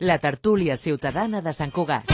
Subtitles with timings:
[0.00, 2.10] La tertúlia ciutadana de Sant Cugat.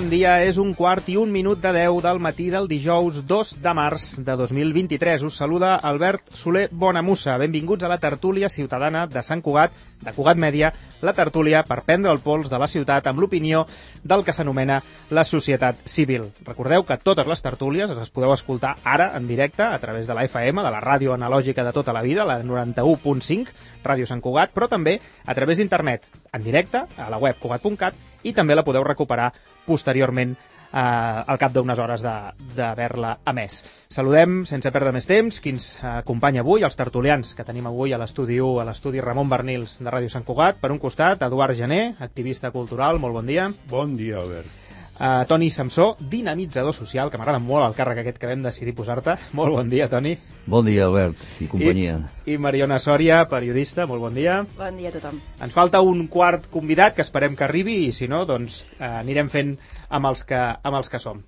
[0.00, 3.50] Bon dia, és un quart i un minut de 10 del matí del dijous 2
[3.60, 5.26] de març de 2023.
[5.28, 7.34] Us saluda Albert Soler Bonamussa.
[7.36, 10.72] Benvinguts a la tertúlia ciutadana de Sant Cugat, de Cugat Mèdia,
[11.04, 13.66] la tertúlia per prendre el pols de la ciutat amb l'opinió
[14.02, 14.80] del que s'anomena
[15.10, 16.24] la societat civil.
[16.48, 20.24] Recordeu que totes les tertúlies les podeu escoltar ara en directe a través de la
[20.24, 23.52] FM, de la ràdio analògica de tota la vida, la 91.5,
[23.84, 28.32] Ràdio Sant Cugat, però també a través d'internet, en directe, a la web cugat.cat, i
[28.36, 29.30] també la podeu recuperar
[29.70, 33.62] posteriorment eh, al cap d'unes hores d'haver-la emès.
[33.88, 38.00] Saludem, sense perdre més temps, qui ens acompanya avui, els tertulians que tenim avui a
[38.02, 40.60] l'estudi 1, a l'estudi Ramon Bernils de Ràdio Sant Cugat.
[40.62, 43.50] Per un costat, Eduard Gené, activista cultural, molt bon dia.
[43.70, 44.59] Bon dia, Albert.
[45.00, 49.14] Uh, Toni Samsó, dinamitzador social, que m'agrada molt el càrrec aquest que vam decidir posar-te.
[49.32, 50.12] Molt bon dia, Toni.
[50.44, 51.94] Bon dia, Albert, i companyia.
[52.26, 54.42] I, I Mariona Sòria, periodista, molt bon dia.
[54.58, 55.16] Bon dia a tothom.
[55.40, 59.32] Ens falta un quart convidat, que esperem que arribi, i si no, doncs uh, anirem
[59.32, 59.56] fent
[59.88, 61.24] amb els, que, amb els que som.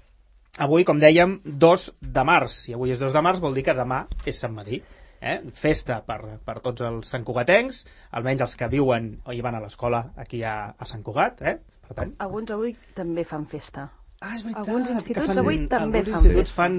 [0.61, 2.67] Avui, com dèiem, 2 de març.
[2.69, 4.84] I avui és 2 de març, vol dir que demà és Sant Madí.
[5.23, 5.39] Eh?
[5.57, 10.11] Festa per, per tots els santcugatencs, almenys els que viuen o hi van a l'escola
[10.20, 11.61] aquí a, a Sant Cugat, eh?
[11.88, 13.88] Per tant, Alguns avui també fan festa.
[14.22, 14.69] Ah, és veritat.
[14.69, 16.74] Alguns instituts fan, avui també alguns fan instituts fan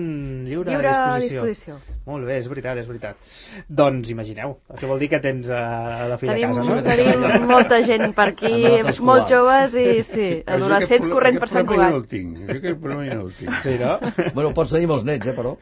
[0.48, 1.42] lliure, Lliure a disposició.
[1.44, 1.98] disposició.
[2.08, 3.18] Molt bé, és veritat, és veritat.
[3.68, 6.78] Doncs imagineu, això vol dir que tens uh, la filla Tenim, a casa, no?
[6.88, 8.54] tenim molta gent per aquí,
[9.04, 12.00] molt joves i sí, adolescents corrent per aquest Sant problema Ja no Cugat.
[12.00, 12.38] el tinc.
[12.48, 13.60] Jo Aquest problema ja no el tinc.
[13.68, 14.32] Sí, no?
[14.40, 15.58] Bueno, pots tenir els nets, eh, però.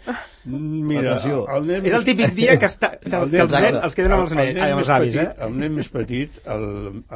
[0.46, 1.44] Mira, Atenció.
[1.56, 4.16] el nen És el típic dia que, està, que, El que els nen- els queden
[4.16, 5.46] amb els, el nens, nen ai, amb més els avis, petit, eh?
[5.46, 6.66] El nen més petit, el,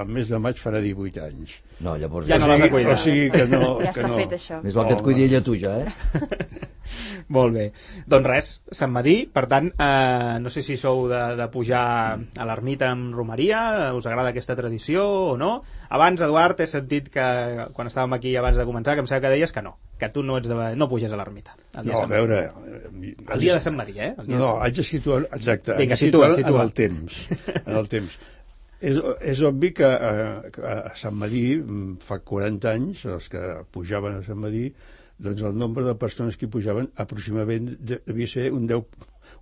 [0.04, 1.56] el mes de maig farà 18 anys.
[1.80, 2.28] No, llavors...
[2.30, 2.94] Ja no o l'has de sigui, cuidar.
[2.94, 3.64] O sigui que no...
[3.82, 4.20] Ja que està no.
[4.22, 4.62] fet, això.
[4.64, 5.94] Més val que et cuidi ella tu, ja, eh?
[7.36, 7.66] Molt bé.
[8.06, 11.82] Doncs res, Sant Madí, per tant, eh, no sé si sou de, de pujar
[12.14, 15.64] a l'ermita amb romeria, us agrada aquesta tradició o no.
[15.90, 17.26] Abans, Eduard, he sentit que,
[17.74, 20.22] quan estàvem aquí abans de començar, que em sembla que deies que no, que tu
[20.24, 21.58] no, ets de, no puges a l'ermita.
[21.74, 22.44] el No, a veure...
[23.20, 24.14] eh, El dia de Sant Madí, eh?
[24.18, 25.24] El dia de No, no, haig de situar...
[25.32, 25.72] Exacte.
[25.74, 26.60] haig Vinga, de situa, situar situa.
[26.60, 27.20] En el temps.
[27.66, 28.18] En el temps.
[28.86, 33.40] És, és obvi que, eh, que a Sant Madí, mm, fa 40 anys, els que
[33.74, 34.68] pujaven a Sant Madí,
[35.18, 38.84] doncs el nombre de persones que pujaven aproximadament de- devia ser un 10,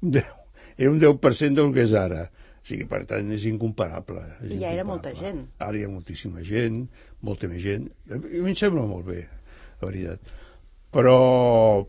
[0.05, 0.29] un 10
[0.77, 2.27] era un 10% del que és ara.
[2.63, 4.21] O sigui, per tant, és incomparable.
[4.45, 4.87] És I ja era incomparable.
[4.93, 5.41] molta gent.
[5.59, 6.79] Ara hi ha moltíssima gent,
[7.25, 7.89] molta més gent.
[8.13, 9.25] A mi em sembla molt bé,
[9.81, 10.31] la veritat.
[10.93, 11.17] Però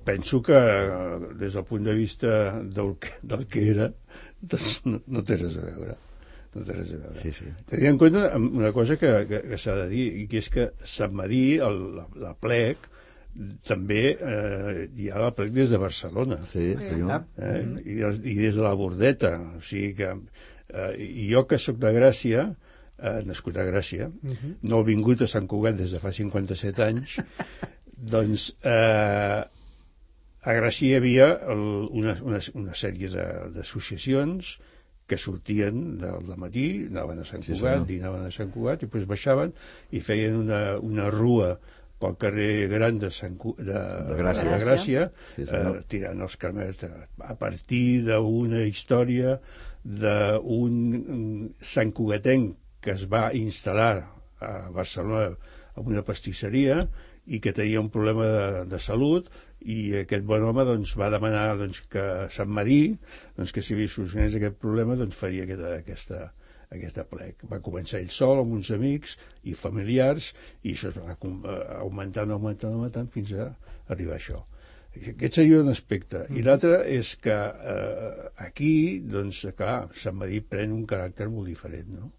[0.05, 3.91] penso que eh, des del punt de vista del que, del que era,
[4.41, 5.97] doncs no, no té res a veure.
[6.55, 7.21] No té res a veure.
[7.21, 7.51] Sí, sí.
[7.69, 10.69] Tenint en compte una cosa que, que, que s'ha de dir, i que és que
[10.89, 12.89] Sant Madí, el, la, la plec,
[13.67, 17.25] també eh, hi ha la plec des de Barcelona Sí, senyor.
[17.43, 17.63] eh?
[17.83, 21.81] I, des- i des de la Bordeta o sigui que eh, i jo que sóc
[21.83, 24.07] de Gràcia eh, nascut a Gràcia
[24.71, 27.17] no he vingut a Sant Cugat des de fa 57 anys
[28.11, 29.41] doncs eh,
[30.45, 31.63] a Gràcia hi havia el,
[31.97, 34.59] una, una, una sèrie de- d'associacions
[35.09, 37.87] que sortien del matí, anaven a Sant Sí, Cugat, senyor.
[37.89, 39.53] dinaven a Sant Cugat i després baixaven
[39.93, 41.55] i feien una, una rua
[42.01, 44.49] pel carrer gran de, Sant Cu de, de Gràcia.
[44.51, 45.05] de Gràcia
[45.37, 49.39] Sí, eh, tirant els carmels a partir d'una història
[49.85, 53.95] d'un Sant Cugatenc que es va instal·lar
[54.45, 55.35] a Barcelona
[55.75, 56.83] amb una pastisseria
[57.27, 59.31] i que tenia un problema de, de salut
[59.65, 62.05] i aquest bon home doncs, va demanar doncs, que
[62.35, 62.97] Sant Madí
[63.37, 66.21] doncs, que si solucionés aquest problema doncs, faria aquesta, aquesta,
[66.69, 67.47] aquesta plec.
[67.51, 69.17] Va començar ell sol amb uns amics
[69.49, 70.33] i familiars
[70.63, 73.49] i això es va eh, augmentant, augmentant, augmentant fins a
[73.95, 74.43] arribar a això.
[74.95, 76.21] Aquest seria un aspecte.
[76.39, 81.89] I l'altre és que eh, aquí, doncs, clar, Sant Madí pren un caràcter molt diferent,
[81.97, 82.13] no?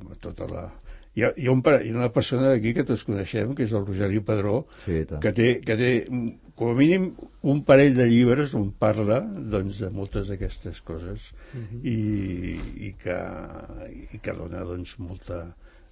[0.00, 0.64] Amb tota la...
[1.14, 3.66] Hi ha, hi, ha un, pare- hi ha una persona d'aquí que tots coneixem, que
[3.66, 5.20] és el Rosari Padró, Sí, tant.
[5.20, 5.90] que té, que té
[6.56, 7.10] com a mínim
[7.52, 9.18] un parell de llibres on parla
[9.52, 11.30] doncs, de moltes d'aquestes coses
[11.82, 11.96] i,
[12.88, 13.18] i, que,
[14.14, 15.42] i que dona doncs, molta,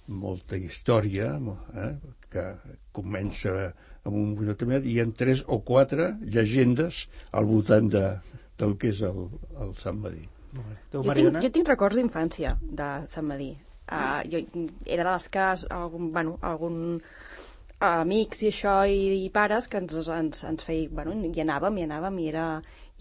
[0.07, 1.35] molta història
[1.75, 1.91] eh,
[2.33, 2.45] que
[2.97, 3.53] comença
[4.03, 8.05] amb un moment determinat i hi ha tres o quatre llegendes al voltant de,
[8.57, 9.27] del que és el,
[9.61, 10.25] el Sant Madí.
[10.91, 13.51] Jo tinc, jo tinc records d'infància de Sant Madí.
[13.91, 14.39] Uh, jo
[14.85, 17.01] era de les que algun, bueno, algun
[17.81, 21.87] amics i això i, i pares que ens, ens, ens feia, bueno, hi anàvem, hi
[21.89, 22.45] anàvem i era,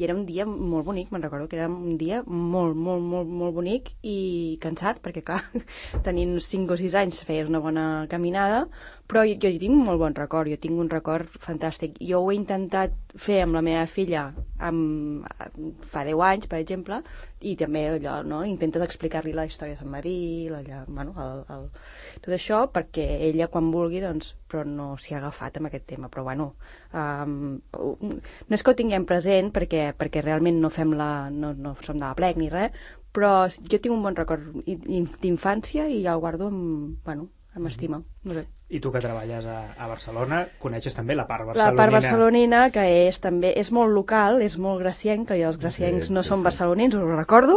[0.00, 3.28] i era un dia molt bonic, me'n recordo que era un dia molt, molt, molt,
[3.28, 5.42] molt bonic i cansat, perquè clar,
[6.06, 8.62] tenint 5 o 6 anys feies una bona caminada,
[9.10, 11.98] però jo, jo tinc un molt bon record, jo tinc un record fantàstic.
[12.00, 14.30] Jo ho he intentat fer amb la meva filla
[14.62, 15.26] amb,
[15.92, 17.02] fa 10 anys, per exemple,
[17.44, 18.42] i també allò, no?
[18.48, 21.68] intentes explicar-li la història de Sant Marí, la, bueno, el, el,
[22.24, 26.08] tot això, perquè ella quan vulgui, doncs, però no s'hi ha agafat amb aquest tema,
[26.08, 26.54] però bueno,
[26.92, 31.74] um, no és que ho tinguem present perquè, perquè realment no fem la, no, no
[31.82, 32.74] som de la plec ni res,
[33.12, 38.19] però jo tinc un bon record d'infància i el guardo amb, bueno, amb estima, no
[38.28, 38.46] sé.
[38.70, 41.72] I tu que treballes a, a Barcelona, coneixes també la part barcelonina.
[41.74, 46.06] La part barcelonina, que és també és molt local, és molt gracienc, que els graciencs
[46.06, 46.46] sí, no sí, són sí.
[46.46, 47.56] barcelonins, us ho recordo,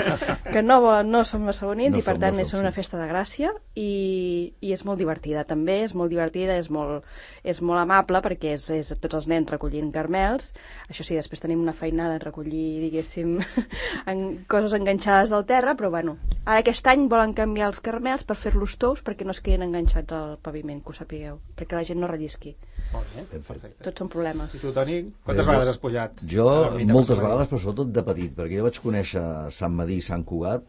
[0.52, 0.76] que no,
[1.06, 4.84] no són barcelonins no i per tant és una festa de gràcia i, i és
[4.84, 7.08] molt divertida també, és molt divertida, és molt,
[7.40, 10.52] és molt amable perquè és, és tots els nens recollint carmels,
[10.90, 13.38] això sí, després tenim una feinada en recollir, diguéssim,
[14.12, 18.36] en coses enganxades del terra, però bueno, ara aquest any volen canviar els carmels per
[18.36, 22.00] fer-los tous perquè no es quedin enganxats al paviment, que ho sapigueu, perquè la gent
[22.00, 22.54] no rellisqui.
[22.94, 23.84] Molt bé, perfecte.
[23.86, 24.56] Tots són problemes.
[24.56, 26.24] I tu, Toni, quantes Bé, vegades has pujat?
[26.34, 26.48] Jo,
[26.90, 29.24] moltes vegades, però sobretot de petit, perquè jo vaig conèixer
[29.54, 30.66] Sant Madí i Sant Cugat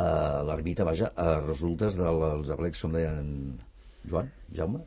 [0.00, 0.08] a
[0.46, 3.28] l'ermita, vaja, a resultes dels aplecs, com deien
[4.10, 4.82] Joan, Jaume?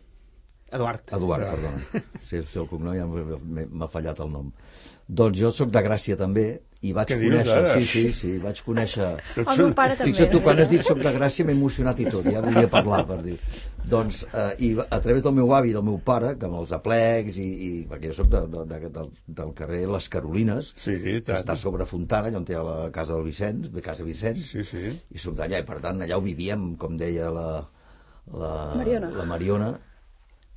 [0.71, 1.03] Eduard.
[1.15, 2.03] Eduard, perdona.
[2.27, 4.49] Si és el cognom ja m'ha fallat el nom.
[5.07, 6.47] Doncs jo sóc de Gràcia també,
[6.85, 9.07] i vaig Què conèixer, dius, sí, sí, sí, vaig conèixer...
[9.41, 10.11] El meu pare també.
[10.11, 12.99] Fixa't tu, quan has dit soc de Gràcia m'he emocionat i tot, ja volia parlar
[13.09, 13.37] per dir.
[13.87, 16.73] Doncs, eh, i a través del meu avi i del meu pare, que amb els
[16.75, 19.09] aplecs, i, i perquè jo soc de, de, de, del,
[19.39, 23.25] del carrer Les Carolines, Sí, que està sobre Fontana, allà on té la casa del
[23.25, 24.91] Vicenç, de casa Vicenç, Sí, sí.
[25.09, 27.47] i soc d'allà, i per tant allà ho vivíem, com deia la,
[28.37, 29.09] la Mariona.
[29.17, 29.73] la Mariona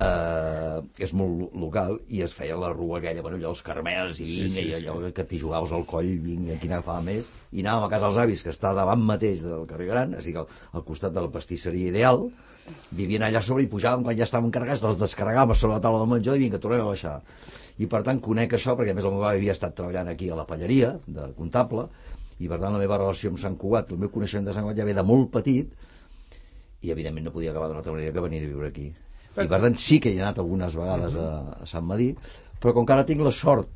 [0.01, 4.27] eh, és molt local i es feia la rua aquella, bueno, allò els carmels i
[4.27, 7.87] vinga, sí, i allò que t'hi jugaves al coll, vinga, quina agafava més i anàvem
[7.87, 10.85] a casa dels avis, que està davant mateix del carrer Gran, o sigui, al, al
[10.87, 12.27] costat de la pastisseria ideal
[12.95, 16.13] vivien allà sobre i pujàvem quan ja estaven carregats, els descarregàvem sobre la taula del
[16.13, 17.19] menjador i vinga, tornem a baixar.
[17.81, 20.29] I per tant conec això, perquè a més el meu avi havia estat treballant aquí
[20.29, 21.87] a la palleria, de comptable
[22.41, 24.81] i per tant la meva relació amb Sant Cugat el meu coneixement de Sant Cugat
[24.81, 25.73] ja ve de molt petit
[26.81, 28.87] i evidentment no podia acabar d'una altra manera que venir a viure aquí
[29.37, 31.29] i per tant sí que hi he anat algunes vegades a,
[31.63, 32.11] a Sant Madí
[32.61, 33.69] però com que ara tinc la sort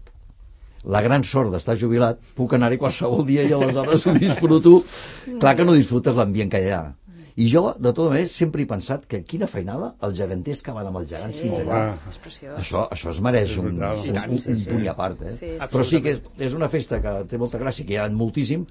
[0.85, 4.75] la gran sort d'estar jubilat puc anar-hi qualsevol dia i aleshores ho disfruto
[5.39, 6.83] clar que no disfrutes l'ambient que hi ha
[7.35, 10.87] i jo, de tota manera, sempre he pensat que quina feinada els geganters que van
[10.87, 11.41] amb els gegants Sí.
[11.43, 11.79] fins allà
[12.23, 12.53] preciós.
[12.61, 15.33] això, això es mereix un, un, un, sí, un punt i a part eh?
[15.35, 15.49] Sí.
[15.73, 18.63] però sí que és, és una festa que té molta gràcia que hi ha moltíssim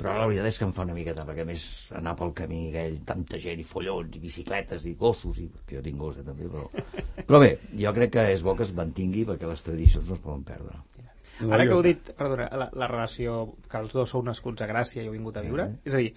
[0.00, 1.64] però la veritat és que em fa una miqueta perquè a més
[1.98, 5.82] anar pel camí aquell tanta gent i follons i bicicletes i gossos i, que jo
[5.84, 6.64] tinc gos eh, també però,
[7.28, 10.24] però bé, jo crec que és bo que es mantingui perquè les tradicions no es
[10.24, 10.80] poden perdre.
[11.40, 14.66] No, Ara que heu dit, perdona, la, la relació que els dos sou nascuts a
[14.68, 16.10] Gràcia i heu vingut a viure, és a dir,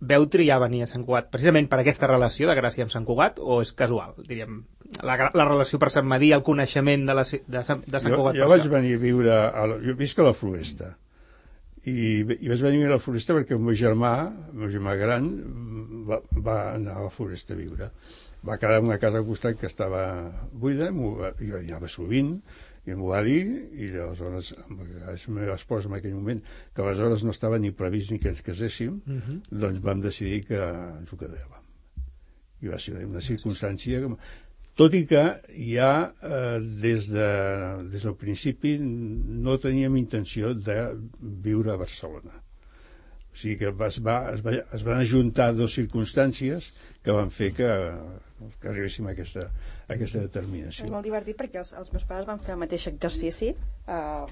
[0.00, 3.36] veu triar venir a Sant Cugat precisament per aquesta relació de Gràcia amb Sant Cugat
[3.38, 4.62] o és casual, diríem,
[5.04, 8.22] la, la relació per Sant Madí, el coneixement de, la, de, Sant- de Sant jo,
[8.22, 8.72] Cugat jo vaig això?
[8.72, 10.94] venir a viure a la, jo visc a la Floresta
[11.84, 15.30] i, i vaig venir a la Floresta perquè el meu germà el meu germà gran
[16.08, 17.88] va, va anar a la Floresta a viure
[18.46, 20.04] va quedar en una casa al costat que estava
[20.52, 22.36] buida va- jo hi anava sovint
[22.86, 23.42] i m'ho va dir
[23.78, 26.40] i aleshores amb la meva esposa en aquell moment
[26.74, 29.42] que aleshores no estava ni previst ni que ens caséssim Mhm.
[29.50, 31.62] doncs vam decidir que ens ho quedàvem
[32.62, 34.16] i va ser una circumstància que
[34.78, 35.92] tot i que ja
[36.24, 37.28] eh, des, de,
[37.92, 40.78] des del principi no teníem intenció de
[41.20, 42.38] viure a Barcelona.
[43.32, 46.72] O sigui que es, va, es, va, es van ajuntar dues circumstàncies
[47.04, 47.68] que van fer que,
[48.60, 49.46] que arribéssim a aquesta,
[49.88, 50.88] a aquesta És determinació.
[50.92, 54.26] molt divertit perquè els, els meus pares van fer el mateix exercici uh,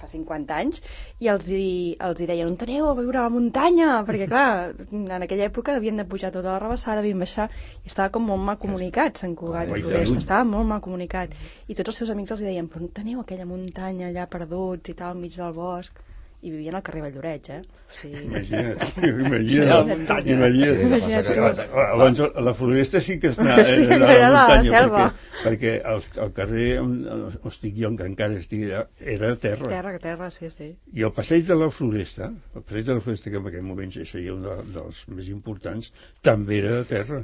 [0.00, 0.82] fa 50 anys
[1.22, 4.74] i els hi, els hi deien on aneu a viure a la muntanya perquè clar,
[4.92, 7.48] en aquella època havien de pujar tota la rebassada, havien baixar
[7.82, 11.34] i estava com molt mal comunicat Sant Cugat i Floresta, estava molt mal comunicat.
[11.68, 14.90] I tots els seus amics els hi deien però on aneu aquella muntanya allà perduts
[14.90, 16.00] i tal, al mig del bosc
[16.42, 17.58] i vivien al carrer Valldoreix, eh?
[17.62, 20.32] O sigui, Imagina't, Sí, la imagina't, muntanya.
[20.34, 20.78] imagina't.
[20.80, 24.28] Sí, Imagina't que que- passa que- Abans la floresta sí que és una, Sí, era
[24.30, 25.04] la muntanya, selva.
[25.44, 29.68] perquè, perquè el, el carrer on, on estic jo, que encara estic allà, era terra.
[29.68, 30.72] terra, terra, sí, sí.
[30.92, 33.94] I el passeig de la Floresta, el passeig de la Floresta, que en aquell moment
[33.94, 37.22] ja seria un de, dels més importants, també era de terra.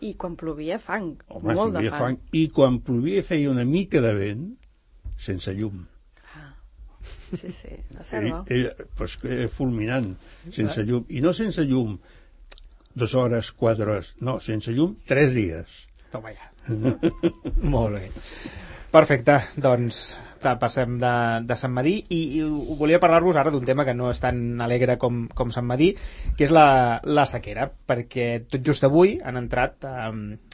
[0.00, 1.14] I quan plovia, fang.
[1.28, 1.98] Home, molt de fang.
[1.98, 2.18] fang.
[2.32, 4.48] I quan plovia feia una mica de vent,
[5.16, 5.86] sense llum.
[7.30, 8.44] Sí, sí, la selva.
[8.48, 10.12] ell, pues, era fulminant,
[10.54, 11.06] sense llum.
[11.10, 11.96] I no sense llum
[12.96, 15.82] dues hores, quatre hores, no, sense llum, tres dies.
[16.12, 16.52] Toma ja.
[17.74, 18.06] Molt bé.
[18.94, 21.12] Perfecte, doncs ta, passem de,
[21.46, 24.96] de Sant Madí i, i volia parlar-vos ara d'un tema que no és tan alegre
[25.02, 25.90] com, com Sant Madí,
[26.38, 30.10] que és la, la sequera, perquè tot just avui han entrat eh,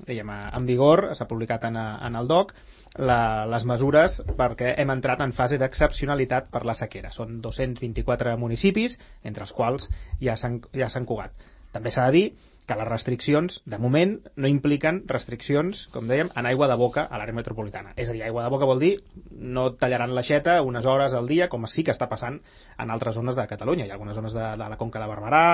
[0.06, 2.54] diguem, en vigor, s'ha publicat en, en el DOC,
[2.98, 7.12] la, les mesures perquè hem entrat en fase d'excepcionalitat per la sequera.
[7.14, 9.88] Són 224 municipis, entre els quals
[10.20, 11.32] hi ha Sant Cugat.
[11.72, 12.26] També s'ha de dir
[12.72, 17.20] que les restriccions, de moment, no impliquen restriccions, com dèiem, en aigua de boca a
[17.20, 17.92] l'àrea metropolitana.
[17.96, 18.94] És a dir, aigua de boca vol dir
[19.30, 22.38] no tallaran l'aixeta unes hores al dia, com sí que està passant
[22.80, 23.86] en altres zones de Catalunya.
[23.86, 25.44] Hi ha algunes zones de, de la Conca de Barberà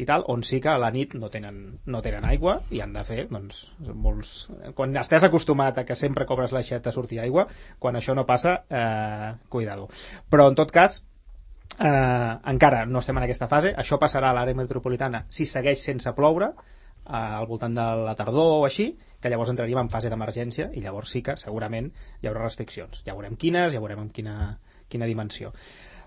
[0.00, 1.60] i tal, on sí que a la nit no tenen,
[1.90, 4.34] no tenen aigua i han de fer, doncs, molts...
[4.78, 7.48] Quan estàs acostumat a que sempre cobres l'aixeta surti aigua,
[7.82, 9.88] quan això no passa, eh, cuidado.
[10.30, 11.00] Però, en tot cas,
[11.78, 16.12] eh, encara no estem en aquesta fase, això passarà a l'àrea metropolitana si segueix sense
[16.16, 20.70] ploure eh, al voltant de la tardor o així, que llavors entraríem en fase d'emergència
[20.74, 23.04] i llavors sí que segurament hi haurà restriccions.
[23.06, 24.36] Ja veurem quines, ja veurem en quina,
[24.88, 25.52] quina dimensió.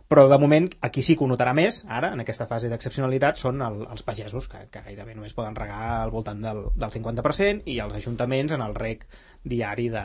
[0.10, 3.62] Però de moment aquí sí que ho notarà més, ara, en aquesta fase d'excepcionalitat, són
[3.66, 7.80] el, els pagesos, que, que gairebé només poden regar al voltant del, del 50%, i
[7.82, 9.08] els ajuntaments en el rec
[9.56, 10.04] diari de,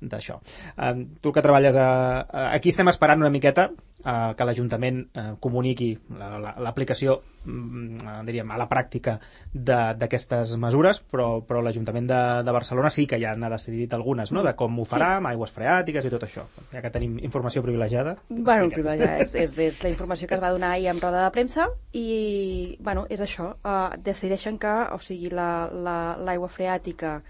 [0.00, 0.40] d'això.
[0.76, 1.88] Eh, tu que treballes a,
[2.20, 8.50] a, aquí estem esperant una miqueta eh, que l'Ajuntament eh, comuniqui l'aplicació la, mm, diríem,
[8.52, 9.16] a la pràctica
[9.52, 14.44] d'aquestes mesures, però, però l'Ajuntament de, de Barcelona sí que ja n'ha decidit algunes, no?,
[14.46, 15.22] de com ho farà, sí.
[15.22, 16.46] amb aigües freàtiques i tot això.
[16.74, 18.16] Ja que tenim informació privilegiada.
[18.28, 21.32] Bueno, privilegiada, és, és, és la informació que es va donar ahir en roda de
[21.34, 23.54] premsa i, bueno, és això.
[23.64, 27.20] Uh, decideixen que, o sigui, l'aigua la, la, freàtica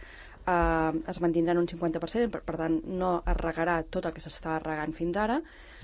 [0.46, 4.24] eh, es mantindrà en un 50%, per, per tant no es regarà tot el que
[4.24, 5.40] s'estava regant fins ara.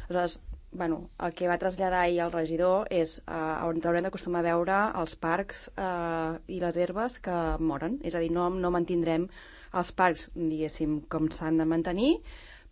[0.09, 0.41] Aleshores,
[0.73, 4.79] bueno, el que va traslladar ahir el regidor és eh, on haurem d'acostumar a veure
[5.03, 7.99] els parcs eh, i les herbes que moren.
[8.03, 9.29] És a dir, no, no mantindrem
[9.79, 12.15] els parcs, diguéssim, com s'han de mantenir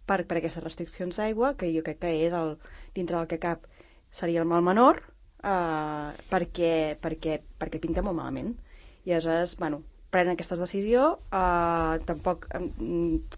[0.09, 2.57] per, per aquestes restriccions d'aigua, que jo crec que és el,
[2.97, 3.69] dintre del que cap
[4.11, 5.05] seria el mal menor,
[5.45, 8.57] eh, perquè, perquè, perquè pinta molt malament.
[9.05, 12.61] I aleshores, bueno, prenen aquesta decisió, eh, tampoc eh,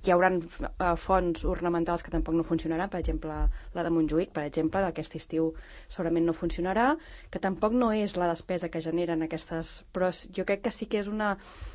[0.03, 3.37] hi haurà eh, fonts ornamentals que tampoc no funcionaran, per exemple,
[3.77, 5.53] la de Montjuïc, per exemple, d'aquest estiu
[5.93, 6.89] segurament no funcionarà,
[7.31, 9.83] que tampoc no és la despesa que generen aquestes...
[9.93, 11.35] Però jo crec que sí que és una,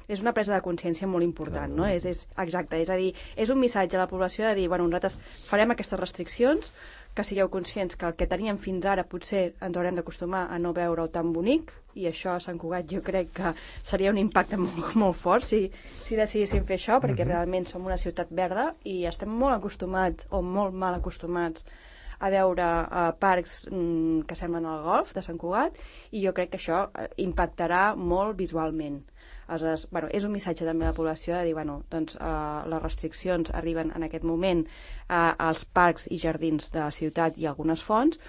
[0.10, 1.86] és una presa de consciència molt important, no?
[1.86, 4.90] És, és, exacte, és a dir, és un missatge a la població de dir, bueno,
[4.90, 6.74] nosaltres farem aquestes restriccions,
[7.18, 10.74] que sigueu conscients que el que teníem fins ara potser ens haurem d'acostumar a no
[10.78, 14.94] veure-ho tan bonic i això a Sant Cugat jo crec que seria un impacte molt,
[15.02, 15.66] molt fort si,
[16.04, 17.34] si decidíssim fer això perquè mm -hmm.
[17.34, 21.66] realment som una ciutat verda i estem molt acostumats o molt mal acostumats
[22.20, 25.78] a veure uh, parcs mm, que semblen al golf de Sant Cugat
[26.12, 29.04] i jo crec que això uh, impactarà molt visualment.
[29.48, 32.30] Aleshores, bueno, és un missatge també a la població de dir, bueno, doncs eh,
[32.72, 37.48] les restriccions arriben en aquest moment eh, als parcs i jardins de la ciutat i
[37.48, 38.20] algunes fonts,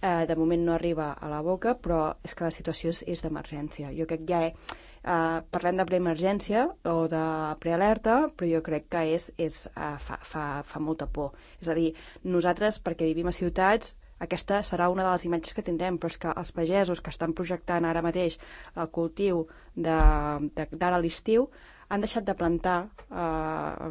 [0.00, 3.24] eh, de moment no arriba a la boca, però és que la situació és, és
[3.24, 3.90] d'emergència.
[3.96, 7.24] Jo crec que ja eh, parlem de preemergència o de
[7.62, 11.34] prealerta, però jo crec que és, és, eh, fa, fa, fa molta por.
[11.62, 11.92] És a dir,
[12.24, 13.94] nosaltres, perquè vivim a ciutats,
[14.26, 17.34] aquesta serà una de les imatges que tindrem, però és que els pagesos que estan
[17.38, 18.38] projectant ara mateix
[18.76, 19.44] el cultiu
[19.74, 21.48] d'ara a l'estiu
[21.88, 22.78] han deixat de plantar,
[23.10, 23.90] eh,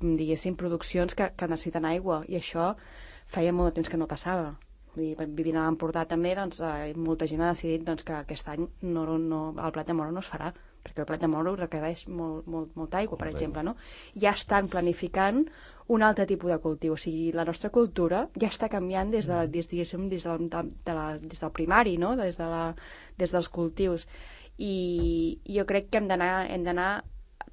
[0.00, 2.70] diguéssim, produccions que, que necessiten aigua, i això
[3.34, 4.54] feia molt de temps que no passava.
[4.94, 8.48] Vull dir, vivint a l'Empordà també, doncs, eh, molta gent ha decidit doncs, que aquest
[8.48, 10.52] any no, no, el plat de moro no es farà,
[10.84, 13.74] perquè el plat de moro requereix molt, molt, molta aigua, per exemple, no?
[14.24, 15.44] Ja estan planificant
[15.88, 16.94] un altre tipus de cultiu.
[16.94, 20.96] O sigui, la nostra cultura ja està canviant des, de, des, des, de, de, de
[20.96, 22.14] la, des del primari, no?
[22.16, 22.64] des, de la,
[23.18, 24.06] des dels cultius.
[24.58, 26.88] I jo crec que hem d'anar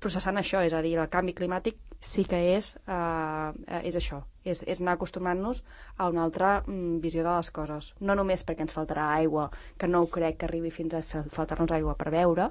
[0.02, 4.64] processant això, és a dir, el canvi climàtic sí que és, eh, és això, és,
[4.66, 5.62] és anar acostumant-nos
[5.98, 7.92] a una altra mm, visió de les coses.
[8.00, 11.72] No només perquè ens faltarà aigua, que no ho crec que arribi fins a faltar-nos
[11.78, 12.50] aigua per beure,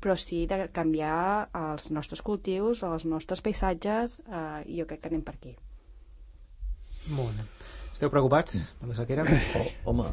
[0.00, 5.12] però sí de canviar els nostres cultius, els nostres paisatges, eh, i jo crec que
[5.12, 5.56] anem per aquí.
[7.16, 7.46] Molt bé.
[7.92, 9.24] Esteu preocupats per la sequera?
[9.56, 10.10] Oh, home,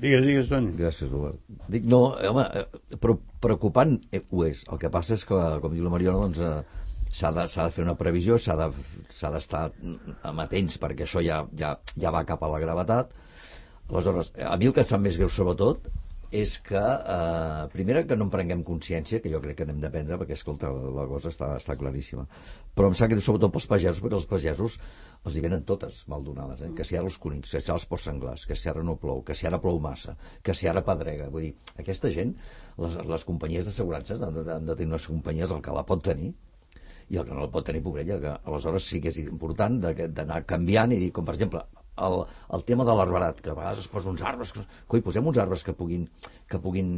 [0.00, 0.70] Digues, digues, Toni.
[0.78, 1.40] Gràcies, Robert.
[1.68, 4.62] Dic, no, home, eh, però preocupant eh, ho és.
[4.72, 7.84] El que passa és que, com diu la Mariona, doncs, eh, s'ha de, de fer
[7.84, 9.96] una previsió, s'ha d'estar de,
[10.30, 13.12] amatents perquè això ja, ja, ja va cap a la gravetat.
[13.90, 15.90] Aleshores, a mi el que em sap més greu, sobretot,
[16.30, 20.18] és que, eh, primera, que no en prenguem consciència, que jo crec que n'hem d'aprendre,
[20.20, 22.26] perquè, escolta, la cosa està, està claríssima.
[22.74, 24.76] Però em sap greu sobretot pels pagesos, perquè els pagesos
[25.26, 26.70] els hi venen totes mal donades, eh?
[26.76, 28.94] que si ara els conills, que si ara els ports senglars, que si ara no
[28.96, 31.28] plou, que si ara plou massa, que si ara pedrega.
[31.34, 32.36] Vull dir, aquesta gent,
[32.78, 36.04] les, les companyies d'assegurances han, de, han de tenir unes companyies, el que la pot
[36.06, 36.30] tenir,
[37.10, 40.08] i el que no el pot tenir, pobrella, que aleshores sí que és important de-
[40.14, 41.66] d'anar canviant i dir, com per exemple,
[42.06, 42.20] el,
[42.56, 45.40] el tema de l'arbarat, que a vegades es posen uns arbres, que, coi, posem uns
[45.42, 46.06] arbres que puguin,
[46.50, 46.94] que puguin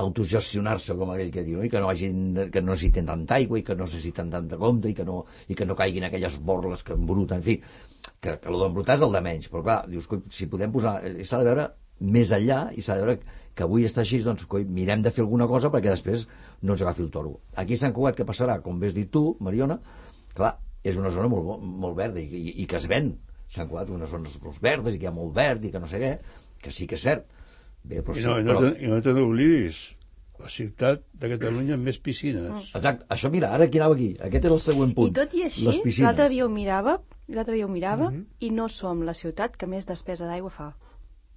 [0.00, 1.64] autogestionar-se, com aquell que diu, no?
[1.64, 4.90] i que no, hagin, que no necessiten tanta aigua i que no necessiten tanta compte
[4.90, 7.56] i que no, i que no caiguin aquelles borles que embruten, en fi,
[8.20, 10.98] que, que el d'embrutar és el de menys, però clar, dius, coi, si podem posar,
[11.06, 11.68] eh, s'ha de veure
[12.00, 15.24] més enllà i s'ha de veure que avui està així, doncs coi, mirem de fer
[15.24, 16.26] alguna cosa perquè després
[16.62, 17.38] no ens agafi el toro.
[17.60, 18.60] Aquí Sant Cugat, què passarà?
[18.64, 19.80] Com bé has dit tu, Mariona,
[20.36, 23.12] clar, és una zona molt, molt verda i, i, i que es ven.
[23.50, 25.88] Sant Cugat, unes zones molt verdes i que hi ha molt verd i que no
[25.90, 26.10] sé què,
[26.62, 27.24] que sí que és cert.
[27.82, 28.70] Bé, però I sí, no, i no, però...
[28.74, 29.78] te, i no te n'oblidis,
[30.40, 32.68] la ciutat de Catalunya amb més piscines.
[32.76, 34.10] Exacte, això mira, ara aquí anava aquí.
[34.28, 35.10] Aquest era el següent punt.
[35.12, 36.06] I tot i així, Les piscines.
[36.06, 39.88] l'altre dia ho mirava, l'altre dia ho mirava, i no som la ciutat que més
[39.88, 40.70] despesa d'aigua fa.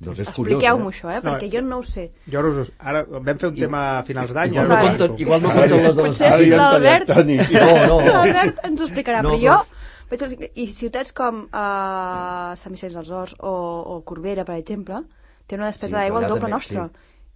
[0.04, 0.94] Doncs és curiós, Expliqueu-m'ho eh?
[0.96, 1.20] això, eh?
[1.24, 2.10] No, Perquè jo no ho sé.
[2.28, 4.52] Jo ara, us, ara vam fer un tema a finals d'any.
[4.52, 7.14] Igual no compten, igual no compten les de les Potser sí, hem l'Albert...
[7.14, 8.00] No, no.
[8.10, 9.56] L'Albert ens ho explicarà, No, però jo...
[9.64, 9.83] però- vaig
[10.22, 13.54] dir- I ciutats com uh, Sant Vicenç dels Horts o,
[13.96, 15.02] o Corbera, per exemple,
[15.48, 16.90] té una despesa Sí, d'aigua el doble també, nostra.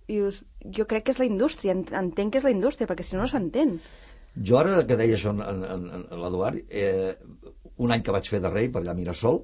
[0.08, 0.42] I dius,
[0.78, 3.22] jo crec que és la indústria, ent- entenc que és la indústria, perquè si no,
[3.26, 3.80] no s'entén.
[4.44, 7.16] Jo ara que deia això en, en, en, en l'Eduard, eh,
[7.78, 9.42] un any que vaig fer de rei per allà a Mirasol,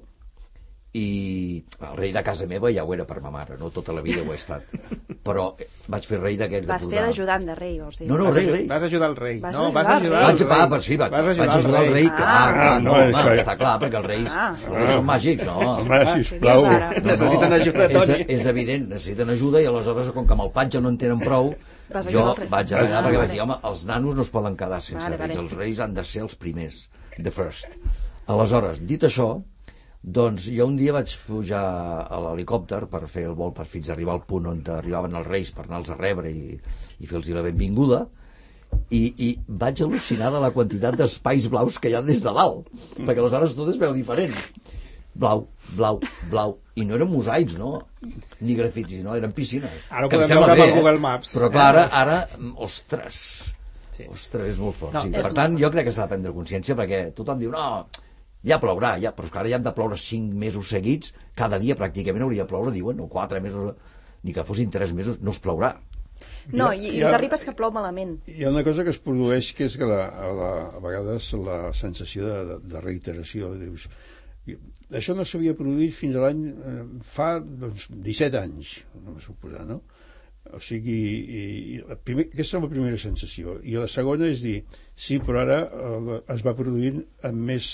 [0.94, 4.00] i el rei de casa meva ja ho era per ma mare, no tota la
[4.00, 4.62] vida ho he estat.
[5.26, 8.06] Però eh, vaig fer rei d'aquests de Vas fer d'ajudant de rei, vols dir?
[8.06, 8.66] No, no, Vas, rei, rei.
[8.70, 9.40] vas ajudar el rei.
[9.42, 10.20] Vas no, ajudar vas el ajudar rei.
[10.20, 10.48] el Vaig, rei.
[10.52, 13.00] va, però sí, vaig, Vas vaig ajudar ajudar el rei, clar, clar, Ah, no, no,
[13.00, 14.48] és home, que- està clar, perquè els reis, Ah.
[14.54, 15.56] els reis són màgics, no?
[15.58, 16.60] Home, Ah, sisplau.
[16.62, 16.90] què dius ara?
[17.10, 18.24] Necessiten ajuda, és, Toni.
[18.36, 21.54] és evident, necessiten ajuda i aleshores, com que amb el patge no en tenen prou,
[21.90, 22.48] Vas jo ajudar el rei.
[22.54, 23.18] vaig anar Ah, perquè vale.
[23.18, 25.40] vaig dir, home, els nanos no es poden quedar sense Vale, reis, vale.
[25.48, 26.88] els reis han de ser els primers,
[27.20, 27.66] the first.
[28.26, 29.42] Aleshores, dit això,
[30.04, 31.62] doncs jo un dia vaig pujar
[32.04, 35.26] a l'helicòpter per fer el vol per fins a arribar al punt on arribaven els
[35.26, 36.58] reis per anar-los a rebre i,
[37.00, 38.02] i fer-los la benvinguda
[38.92, 42.68] i, i vaig al·lucinar de la quantitat d'espais blaus que hi ha des de dalt
[42.98, 44.34] perquè aleshores tot es veu diferent
[45.14, 45.46] blau,
[45.78, 47.80] blau, blau i no eren mosaics, no?
[48.42, 49.14] ni grafitis, no?
[49.16, 50.78] eren piscines Ara ho podem veure bé, el eh?
[50.80, 51.36] Google Maps.
[51.38, 52.20] però clar, ara, ara
[52.68, 53.54] ostres
[53.94, 54.08] Sí.
[54.10, 55.12] ostres, és molt fort No, sí.
[55.14, 57.86] per tant, jo crec que s'ha de prendre consciència perquè tothom diu, no,
[58.44, 61.58] ja plourà ja, però és que ara ja hem de ploure 5 mesos seguits cada
[61.62, 63.74] dia pràcticament hauria de ploure diuen, o 4 mesos
[64.24, 65.74] ni que fossin 3 mesos, no es plourà
[66.52, 68.18] No, i, i el que arriba és que plou malament.
[68.28, 71.30] Hi ha una cosa que es produeix que és que la, a, la, a vegades
[71.40, 73.86] la sensació de, de, de reiteració dius,
[74.92, 76.80] això no s'havia produït fins a l'any eh,
[77.16, 79.80] fa doncs, 17 anys no m'ho suposar, no?
[80.52, 81.42] O sigui i,
[81.74, 84.58] i la primer, aquesta és la primera sensació i la segona és dir
[84.94, 87.68] sí, però ara eh, es va produint amb més,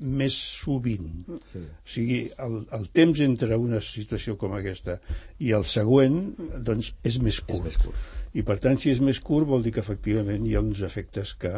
[0.00, 1.10] més sovint
[1.50, 1.60] sí.
[1.60, 4.98] o sigui, el, el temps entre una situació com aquesta
[5.44, 6.20] i el següent,
[6.64, 7.68] doncs, és més curt.
[7.68, 8.12] més curt.
[8.34, 11.34] I per tant, si és més curt, vol dir que efectivament hi ha uns efectes
[11.38, 11.52] que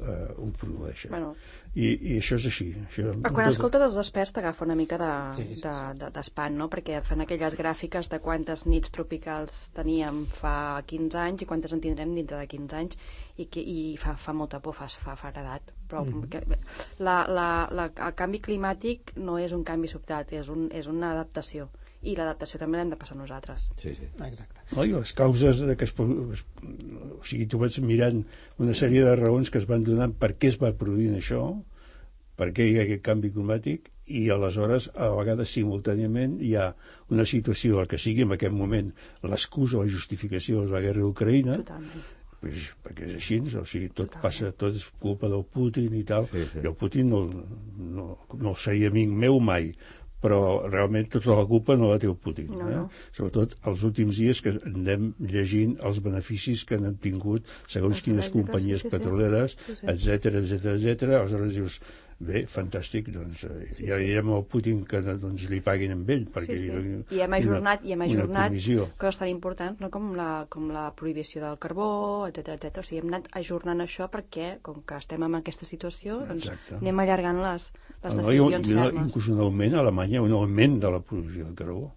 [0.00, 1.12] eh, ho produeixen.
[1.12, 1.34] Bueno.
[1.72, 2.64] I, I això és així.
[2.88, 5.62] Això, Però quan escoltes els experts t'agafa una mica de, Sí, sí, sí.
[5.62, 6.66] de, de, d'espant, no?
[6.72, 11.72] Perquè et fan aquelles gràfiques de quantes nits tropicals teníem fa 15 anys i quantes
[11.76, 12.98] en tindrem dintre de 15 anys
[13.36, 15.70] i, que, i fa, fa molta por, fa, fa faredat.
[15.90, 16.26] Però Mhm.
[16.30, 16.42] que,
[16.98, 21.12] la, la, la, el canvi climàtic no és un canvi sobtat, és, un, és una
[21.12, 21.68] adaptació.
[22.00, 23.66] I l'adaptació també l'hem de passar nosaltres.
[23.82, 24.06] Sí, sí.
[24.24, 24.62] Exacte.
[24.72, 28.22] No, i les causes de que es, o sigui, tu vas mirant
[28.58, 31.42] una sèrie de raons que es van donant per què es va produint això,
[32.40, 36.70] per què hi ha aquest canvi climàtic, i aleshores, a vegades simultàniament, hi ha
[37.12, 38.88] una situació, el que sigui en aquest moment,
[39.28, 41.60] l'excusa o la justificació és la guerra d'Ucraïna,
[42.40, 44.22] pues, perquè és així, o sigui, tot Totalment.
[44.24, 46.26] passa, tot és culpa del Putin i tal.
[46.32, 46.64] Sí, sí.
[46.64, 47.20] Jo el Putin no,
[48.00, 48.06] no,
[48.40, 49.74] no seria amic meu mai,
[50.20, 52.52] però realment tota la culpa no la té el Putin.
[52.58, 52.76] No, eh?
[52.76, 52.84] no.
[53.16, 58.84] Sobretot els últims dies que anem llegint els beneficis que han tingut segons quines companyies
[58.84, 58.94] sí, sí, sí.
[58.96, 59.88] petroleres, Sí, sí.
[59.88, 61.10] etc etc etc.
[61.20, 61.80] Aleshores dius,
[62.20, 66.58] bé, fantàstic, doncs eh, ja direm al Putin que doncs, li paguin amb ell, perquè
[66.58, 67.16] sí, hi sí.
[67.16, 68.58] I hem ajornat, i hem una ajornat
[69.00, 69.88] coses tan importants no?
[69.92, 71.90] com, la, com la prohibició del carbó,
[72.28, 72.82] etc etc.
[72.82, 76.76] O sigui, hem anat ajornant això perquè, com que estem en aquesta situació, doncs Exacte.
[76.82, 77.70] anem allargant les,
[78.04, 79.06] les No, decisions ha fermes.
[79.06, 81.88] inclús un augment a Alemanya, un augment de la producció de carbó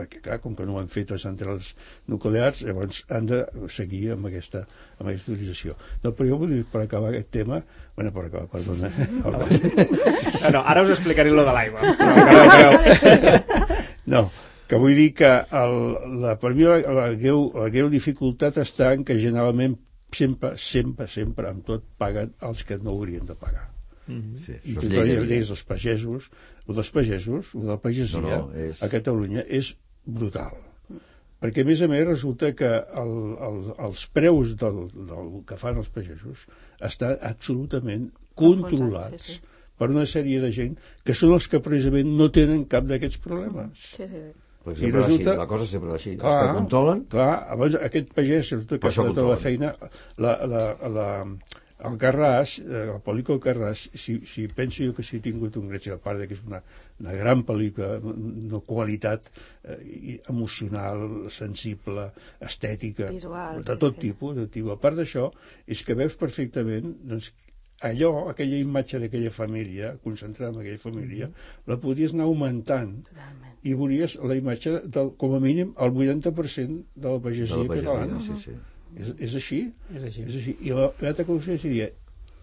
[0.00, 1.72] perquè clar, com que no ho han fet les centrals
[2.08, 3.40] nuclears, llavors han de
[3.74, 4.62] seguir amb aquesta,
[4.98, 5.74] amb aquesta utilització.
[6.04, 7.60] No, però jo vull dir, per acabar aquest tema,
[7.96, 8.90] bueno, per acabar, perdona,
[9.26, 9.38] el,
[10.40, 11.80] No, no, ara us explicaré lo de l'aigua.
[14.10, 14.30] No no,
[14.66, 15.28] que vull dir que
[15.60, 15.76] el,
[16.22, 19.76] la, per mi la, la, greu, la greu dificultat està en que generalment
[20.14, 23.69] sempre, sempre, sempre, amb tot, paguen els que no haurien de pagar.
[24.38, 24.56] Sí.
[24.64, 25.54] I tu és llei de deies vida.
[25.56, 26.30] els pagesos,
[26.66, 29.74] o dels pagesos, o de la pagesia, No, no, és- a Catalunya és
[30.06, 30.56] brutal.
[31.40, 33.12] perquè a més a més resulta que el,
[33.48, 36.42] el, els preus del, del que fan els pagesos
[36.84, 39.40] estan absolutament controlats sí, sí.
[39.80, 43.86] per una sèrie de gent que són els que precisament no tenen cap d'aquests problemes.
[43.96, 44.20] Sí, sí.
[44.60, 46.10] Per I resulta- així, la cosa sempre va així.
[46.18, 46.98] Els que controlen...
[47.08, 49.70] Clar, llavors aquest pagès resulta que això tota la feina,
[50.20, 50.64] la, la,
[50.98, 51.06] la,
[51.88, 55.68] el Carràs, eh, el pel·lícula Carràs, si, si penso jo que si he tingut un
[55.70, 56.60] greix, a part de que és una,
[57.00, 59.28] una gran pel·lícula, una qualitat
[59.64, 64.08] eh, emocional, sensible, estètica, Visual, de sí, tot sí.
[64.08, 64.74] tipus, de tipus.
[64.76, 65.30] A part d'això,
[65.66, 67.30] és que veus perfectament doncs,
[67.80, 71.30] allò, aquella imatge d'aquella família, concentrada en aquella família,
[71.70, 73.54] la podries anar augmentant Totalment.
[73.64, 77.70] i veuries la imatge del, com a mínim el 80% de la De pagesia, la
[77.70, 78.20] pagesia, catalana.
[78.26, 78.58] sí, sí.
[78.96, 79.60] És, és així.
[79.94, 80.22] És així.
[80.26, 80.56] És així.
[80.66, 81.88] I la- l'altra cosa seria,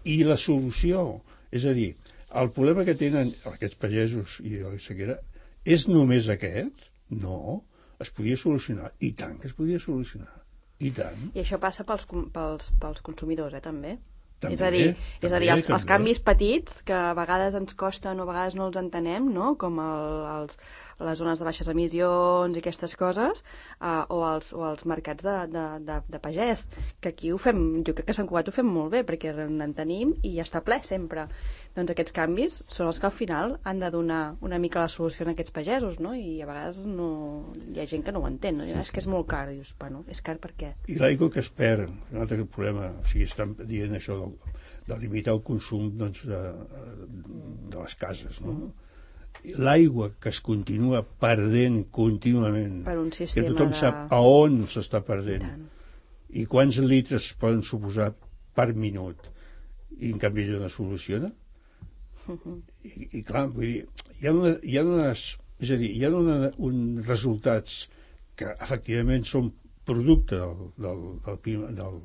[0.04, 1.20] i la solució,
[1.52, 1.94] és a dir,
[2.40, 5.18] el problema que tenen aquests pagesos i la sequera
[5.64, 6.88] és només aquest?
[7.10, 7.62] No,
[8.00, 8.92] es podia solucionar.
[9.00, 10.34] I tant que es podia solucionar.
[10.80, 11.30] I tant.
[11.34, 13.96] I això passa pels, pels, pels consumidors, eh, també.
[14.38, 14.84] També, és a dir,
[15.18, 15.88] és a dir també, els, els també.
[15.90, 19.56] canvis petits que a vegades ens costen o a vegades no els entenem, no?
[19.58, 20.60] com el, els,
[21.02, 23.42] les zones de baixes emissions i aquestes coses,
[23.78, 26.64] uh, o, els, o els mercats de, de, de, de pagès,
[27.02, 29.34] que aquí ho fem, jo crec que a Sant Cugat ho fem molt bé, perquè
[29.44, 31.28] en tenim i ja està ple sempre.
[31.74, 35.26] Doncs aquests canvis són els que al final han de donar una mica la solució
[35.26, 36.14] a aquests pagesos, no?
[36.14, 37.10] I a vegades no...
[37.74, 38.66] hi ha gent que no ho entén, no?
[38.66, 40.72] I, és que és molt car, dius, bueno, és car per què?
[40.90, 44.27] I l'aigua que es perd, un altre problema, o sigui, estan dient això del,
[44.88, 46.38] de limitar el consum doncs, de,
[47.72, 48.72] de les cases, no?
[49.44, 54.62] I L'aigua que es continua perdent contínuament, Per un que tothom de- sap a on
[54.66, 55.66] s'està perdent, tant.
[56.30, 58.08] i quants litres poden suposar
[58.56, 59.28] per minut,
[60.00, 61.30] i en canvi allò no soluciona.
[62.28, 63.84] I, i clar, vull dir,
[64.20, 65.22] hi ha, una, hi ha unes,
[65.62, 67.78] és a dir, hi ha una, uns resultats
[68.38, 69.52] que efectivament són
[69.88, 71.96] producte del, del, del, clima, del,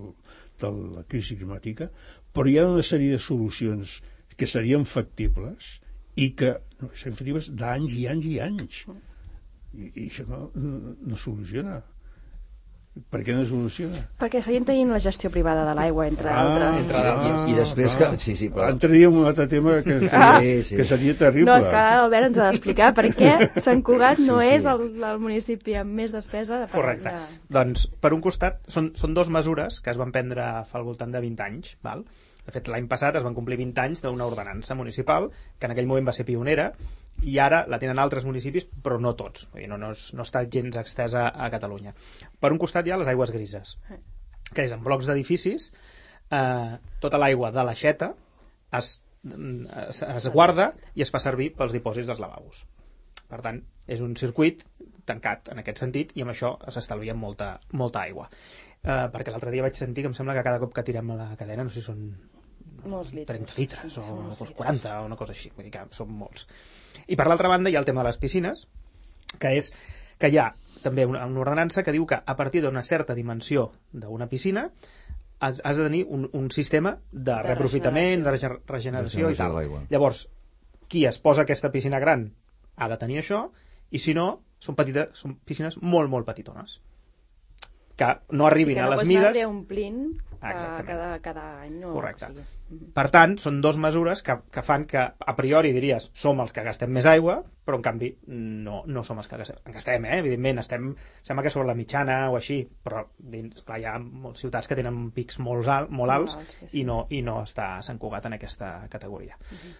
[0.71, 1.89] de la crisi climàtica,
[2.33, 3.99] però hi ha una sèrie de solucions
[4.37, 5.79] que serien factibles
[6.15, 8.83] i que no, serien factibles d'anys i anys i anys.
[9.73, 11.81] I, i això no, no, no soluciona.
[13.09, 14.03] Per què no soluciona?
[14.21, 16.83] Perquè seguim tenint la gestió privada de l'aigua, entre Ah, altres.
[16.83, 17.47] entre d'altres.
[17.47, 20.37] I- i després que- sí, sí, però- Entraríem en un altre tema que, Ah.
[20.39, 20.75] que, Sí, sí.
[20.75, 21.49] que seria terrible.
[21.51, 24.53] No, és que ara l'Albert ens ha d'explicar per què Sant Cugat no Sí, sí.
[24.55, 27.09] és el, el municipi amb més despesa de Correcte.
[27.09, 30.83] de- Doncs, per un costat, són, són dues mesures que es van prendre fa al
[30.83, 31.77] voltant de 20 anys.
[31.81, 32.05] Val?
[32.45, 35.87] De fet, l'any passat es van complir 20 anys d'una ordenança municipal, que en aquell
[35.87, 36.73] moment va ser pionera,
[37.29, 39.47] i ara la tenen altres municipis, però no tots.
[39.53, 41.95] Vull dir, no, no, és, no està gens extesa a Catalunya.
[42.39, 43.77] Per un costat hi ha les aigües grises,
[44.51, 45.69] que és en blocs d'edificis,
[46.29, 48.13] eh, tota l'aigua de l'aixeta
[48.79, 48.95] es,
[49.87, 52.65] es, es guarda i es fa servir pels dipòsits dels lavabos.
[53.29, 54.61] Per tant, és un circuit
[55.07, 58.29] tancat en aquest sentit i amb això s'estalvia molta, molta aigua.
[58.83, 61.19] Uh, perquè l'altre dia vaig sentir que em sembla que cada cop que tirem a
[61.19, 62.03] la cadena, no sé si són
[62.85, 63.37] Molts litres.
[63.39, 64.55] 30 litres Sí, o molts litres.
[64.57, 66.47] 40 o una cosa així, vull dir que són molts.
[67.07, 68.67] I per l'altra banda hi ha el tema de les piscines,
[69.39, 69.71] que és
[70.19, 70.49] que hi ha
[70.83, 74.67] també una, una ordenança que diu que a partir d'una certa dimensió d'una piscina
[75.39, 79.55] has, has de tenir un, un sistema de, de regener- regeneració i Regeneració de tal.
[79.57, 79.81] l'aigua.
[79.89, 80.27] Llavors,
[80.87, 82.31] qui es posa aquesta piscina gran
[82.75, 83.45] ha de tenir això,
[83.91, 86.79] i si no, són, petites, són piscines molt, molt petitones
[87.95, 90.87] que no arribin que a no les pots mides omplint eh, Exactament.
[90.87, 91.79] cada, cada any.
[91.79, 92.25] No, Correcte.
[92.25, 96.39] O sigui, Per tant, són dos mesures que, que fan que, a priori, diries, som
[96.41, 99.57] els que gastem més aigua, però, en canvi, no, no som els que gastem.
[99.65, 100.17] En gastem, eh?
[100.19, 100.89] Evidentment, estem,
[101.23, 103.93] sembla que sobre la mitjana o així, però, dins, clar, hi ha
[104.35, 106.81] ciutats que tenen pics molt, alt, molt alts sí, sí.
[106.81, 109.37] i no, i no està Sant Cugat en aquesta categoria.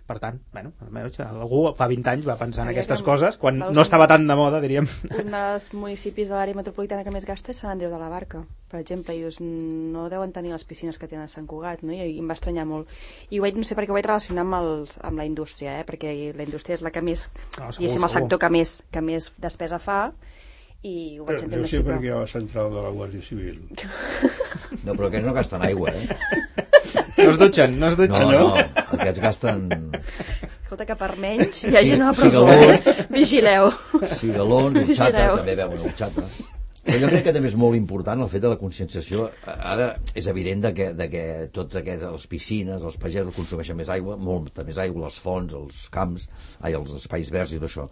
[0.07, 3.57] Per tant, bueno, almenys algú fa 20 anys va pensar en aquestes que- coses, quan
[3.59, 4.87] no estava tan de moda, diríem.
[5.19, 8.45] un dels municipis de l'àrea metropolitana que més gasta és Sant Andreu de la Barca,
[8.73, 11.93] per exemple, i dius, no deuen tenir les piscines que tenen a Sant Cugat, no?
[11.93, 12.89] I, i em va estranyar molt.
[13.29, 15.77] I ho vaig, no sé per què ho vaig relacionar amb, els, amb la indústria,
[15.79, 15.85] eh?
[15.85, 17.27] perquè la indústria és la que més,
[17.59, 19.99] No, segur, diguéssim, el sector que més, que més despesa fa,
[20.83, 21.77] i ho vaig Però entendre deu així.
[21.77, 21.93] ser Però...
[21.95, 23.61] perquè hi ha la central de la Guàrdia Civil.
[24.83, 26.17] No, però aquests no gasten aigua, eh?
[27.17, 28.87] No es dutxen, no es No, dutxen, no, no?
[28.97, 29.61] aquests gasten
[30.01, 32.87] Escolta, que per menys hi ha Sí, gent a la sí, presó, galons.
[32.91, 33.05] eh?
[33.13, 33.69] Vigileu.
[34.17, 35.37] cigalons, Vigileu.
[35.39, 36.25] també veuen orxata.
[36.83, 39.29] Però jo crec que també és molt important el fet de la conscienciació.
[39.47, 39.85] Ara
[40.19, 41.23] és evident de que, de que
[41.55, 45.85] tots aquests, les piscines, els pagesos consumeixen més aigua, molta més aigua, les fonts, els
[45.93, 46.27] camps,
[46.59, 47.87] ai, els espais verds i tot això.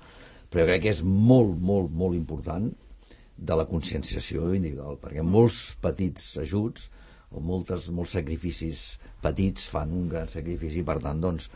[0.51, 2.67] Però jo crec que és molt, molt, molt important
[3.41, 6.91] de la conscienciació individual, perquè molts petits ajuts
[7.31, 8.83] o moltes, molts sacrificis
[9.23, 11.47] petits fan un gran sacrifici, per tant, doncs,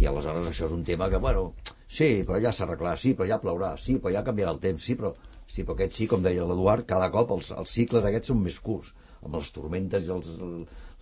[0.00, 1.52] i aleshores això és un tema que, bueno,
[1.86, 4.98] sí, però ja s'arreglarà, sí, però ja plourà, sí, però ja canviarà el temps, sí,
[4.98, 5.14] però
[5.50, 8.60] Sí, però aquest sí, com deia l'Eduard, cada cop els, els cicles aquests són més
[8.62, 8.92] curts,
[9.26, 10.28] amb les tormentes i els,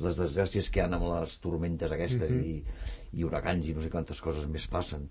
[0.01, 2.41] les desgràcies que hi ha amb les tormentes aquestes Mhm.
[2.49, 5.05] i, i huracans i no sé quantes coses més passen.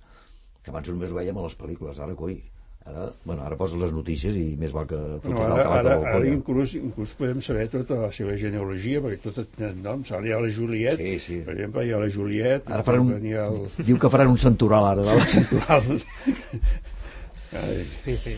[0.63, 2.39] Que abans només ho vèiem a les pel·lícules, ara coi.
[2.87, 5.79] Ara, bueno, ara posen les notícies i més val que fotis No, el ara, ara,
[5.79, 6.27] ara l'alcohol.
[6.31, 10.11] inclús, inclús podem saber tota la seva genealogia, perquè totes tenen noms.
[10.15, 11.39] Ara hi ha la Juliet, Sí, sí.
[11.43, 13.25] per exemple, hi ha la Juliet, Ara faran un...
[13.27, 13.59] el...
[13.85, 15.83] Diu que faran un santoral ara de la Central.
[17.51, 18.35] Ai, Sí, sí.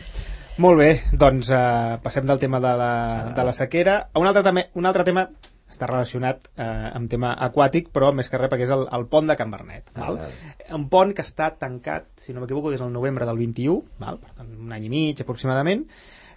[0.60, 2.92] Molt bé, doncs eh, passem del tema de la,
[3.36, 5.24] de la sequera a un altre, tema, un altre tema
[5.70, 6.66] està relacionat eh,
[6.98, 9.94] amb tema aquàtic, però més que res perquè és el, el pont de Can Bernet.
[9.96, 10.20] Val?
[10.26, 10.28] Ah.
[10.76, 14.20] Un pont que està tancat, si no m'equivoco, des del novembre del 21, val?
[14.20, 15.86] per tant, un any i mig aproximadament,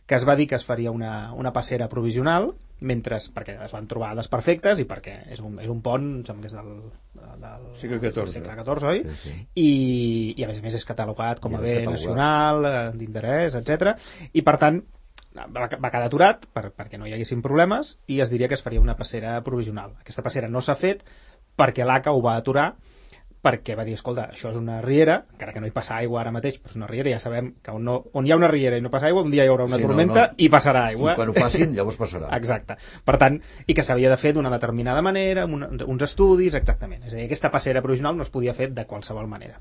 [0.06, 2.52] que es va dir que es faria una, una passera provisional,
[2.86, 6.46] mentre, perquè es van trobar desperfectes i perquè és un, és un pont, em sembla
[6.46, 6.72] que és del,
[7.42, 8.32] del Segle XIV.
[8.32, 9.04] segle XIV, oi?
[9.04, 9.36] Sí, sí.
[9.62, 9.68] I,
[10.36, 11.98] I a més a més és catalogat com a bé catalogat.
[11.98, 13.94] nacional, eh, d'interès, etc.
[14.32, 14.82] I per tant
[15.36, 18.64] va, va quedar aturat per, perquè no hi haguessin problemes i es diria que es
[18.64, 19.96] faria una passera provisional.
[20.00, 21.06] Aquesta passera no s'ha fet
[21.58, 22.72] perquè l'ACA ho va aturar
[23.42, 26.30] perquè va dir, escolta, això és una riera, encara que no hi passa aigua ara
[26.34, 28.78] mateix, però és una riera, ja sabem que on, no, on hi ha una riera
[28.78, 30.38] i no passa aigua, un dia hi haurà una Sí, no, tormenta no.
[30.38, 31.16] i passarà aigua.
[31.16, 32.30] I quan ho facin, llavors passarà.
[32.38, 32.78] Exacte.
[33.04, 37.02] Per tant, i que s'havia de fer d'una determinada manera, amb un, uns estudis, exactament.
[37.08, 39.58] És a dir, aquesta passera provisional no es podia fer de qualsevol manera.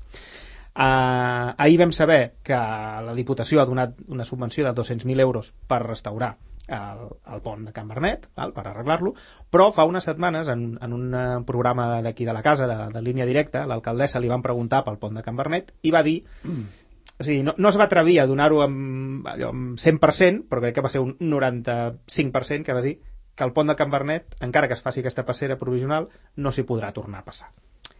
[0.72, 5.82] Uh, ahir vam saber que la Diputació ha donat una subvenció de 200.000 euros per
[5.82, 6.36] restaurar
[6.68, 9.14] el, el pont de Can Bernet, val, per arreglar-lo,
[9.50, 13.02] però fa unes setmanes, en, en un eh, programa d'aquí de la casa, de, de
[13.02, 16.20] línia directa, l'alcaldessa li van preguntar pel pont de Can Bernet i va dir
[17.18, 20.78] o sigui, no, no es va atrevir a donar-ho amb, allò, amb 100%, però crec
[20.78, 22.96] que va ser un 95% que va dir
[23.34, 26.66] que el pont de Can Bernet, encara que es faci aquesta passera provisional, no s'hi
[26.68, 27.52] podrà tornar a passar.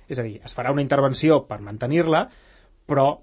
[0.08, 2.26] És a dir, es farà una intervenció per mantenir-la,
[2.86, 3.22] però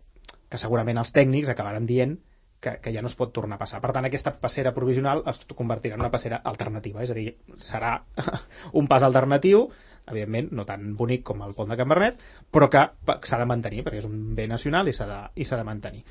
[0.50, 2.18] que segurament els tècnics acabaran dient
[2.60, 3.82] que, que ja no es pot tornar a passar.
[3.84, 7.30] Per tant, aquesta passera provisional es convertirà en una passera alternativa, és a dir,
[7.64, 7.96] serà
[8.80, 9.68] un pas alternatiu,
[10.10, 12.20] evidentment, no tan bonic com el pont de Can Bernet,
[12.52, 16.04] però que s'ha de mantenir, perquè és un bé nacional i s'ha de, de mantenir.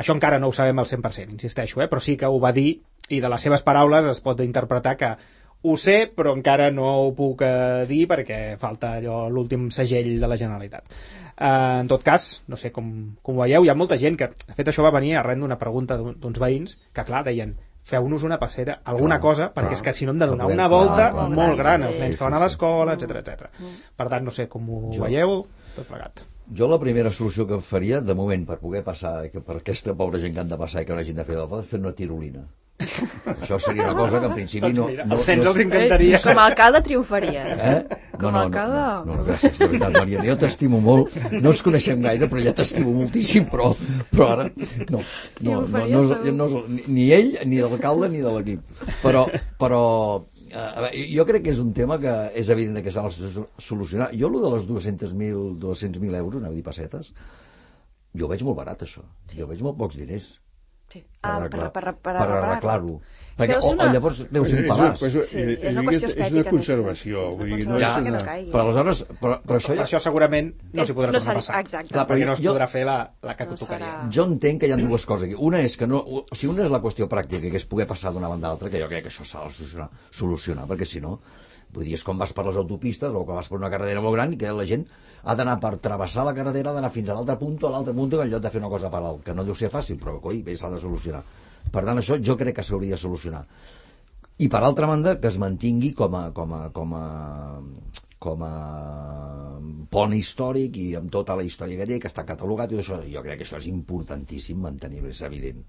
[0.00, 1.88] Això encara no ho sabem al 100%, insisteixo, eh?
[1.90, 5.14] però sí que ho va dir, i de les seves paraules es pot interpretar que
[5.62, 10.30] ho sé, però encara no ho puc eh, dir perquè falta allò l'últim segell de
[10.30, 10.94] la Generalitat.
[11.40, 14.26] Eh, en tot cas, no sé com, com ho veieu, hi ha molta gent que,
[14.46, 18.22] de fet, això va venir arran d'una pregunta d'un- d'uns veïns que, clar, deien feu-nos
[18.28, 19.78] una passera, alguna Clar, cosa, perquè clar.
[19.78, 21.98] és que si no hem de donar una volta clar, clar, molt gran sí, als
[21.98, 22.42] nens sí, que van a sí.
[22.44, 23.48] l'escola, etc etc.
[23.96, 26.20] Per tant, no sé com ho Jo- veieu, tot plegat.
[26.56, 30.18] Jo la primera solució que faria, de moment, per poder passar, que per aquesta pobra
[30.22, 31.92] gent que han de passar i que no hagin de fer del és fer una
[31.94, 32.42] tirolina.
[32.80, 34.86] Això seria una cosa que en principi no...
[34.88, 36.16] Doncs no, nens no, els encantaria.
[36.16, 37.60] Eh, Com a alcalde triomfaries.
[37.60, 37.98] Eh?
[38.22, 38.84] Com a alcalde...
[39.06, 40.24] No, no, gràcies, de veritat, Mariana.
[40.30, 41.12] Jo t'estimo molt.
[41.36, 43.74] No ens coneixem gaire, però ja t'estimo moltíssim, però,
[44.10, 44.48] però ara...
[44.88, 45.04] No,
[45.44, 48.64] no, no, no, no, no, ni- ni ell, ni l'alcalde, ni de l'equip.
[49.04, 49.26] Però,
[49.60, 49.82] però
[50.54, 53.48] a veure, jo crec que és un tema que és evident que s'ha de so-
[53.58, 54.10] solucionar.
[54.16, 57.12] Jo, el de les 200.000 200.000 euros, anava a dir pessetes,
[58.14, 59.02] jo ho veig molt barat, això.
[59.36, 60.40] Jo veig molt pocs diners
[60.90, 61.00] Sí.
[61.00, 63.00] per, Ah, arreglar, per, per, per, per arreglar-lo.
[63.40, 64.98] Perquè, o, una- o llavors deu ser un pedaç.
[65.00, 67.20] Pues, Sí, és una qüestió és una estètica més que- conservació.
[67.30, 68.18] sí, vull una dir, no és no una...
[68.24, 68.50] caigui.
[68.52, 71.38] Però aleshores, però, però això Per ja, això segurament no s'hi podrà No tornar a
[71.40, 71.60] passar.
[71.60, 71.92] exacte.
[71.94, 73.56] Clar, perquè no es Jo- podrà fer la, la que No
[74.12, 75.36] jo entenc que hi ha dues coses aquí.
[75.38, 75.98] Una és que no...
[76.00, 78.68] O sigui, una és la qüestió pràctica, que és poder passar d'una banda a l'altra,
[78.68, 81.20] que jo crec que això s'ha de solucionar, solucionar, perquè si no,
[81.74, 84.16] vull dir, és com vas per les autopistes o que vas per una carretera molt
[84.16, 84.86] gran i que la gent
[85.22, 88.16] ha d'anar per travessar la carretera, d'anar fins a l'altre punt o a l'altre punt
[88.16, 90.42] en lloc de fer una cosa per l'altra, que no deu ser fàcil, però coi,
[90.42, 91.22] bé, s'ha de solucionar.
[91.70, 93.44] Per tant, això jo crec que s'hauria de solucionar.
[94.40, 97.04] I per altra banda, que es mantingui com a, com a, com a,
[98.24, 98.54] com a
[99.92, 103.00] pont històric i amb tota la història que té, que està catalogat i tot això.
[103.12, 105.60] Jo crec que això és importantíssim mantenir-ho, és evident.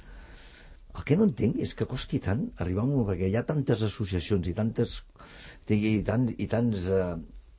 [0.98, 3.06] El que no entenc és que costi tant arribar a un...
[3.08, 4.98] perquè hi ha tantes associacions i tantes
[5.72, 7.14] i, tant, i tants eh,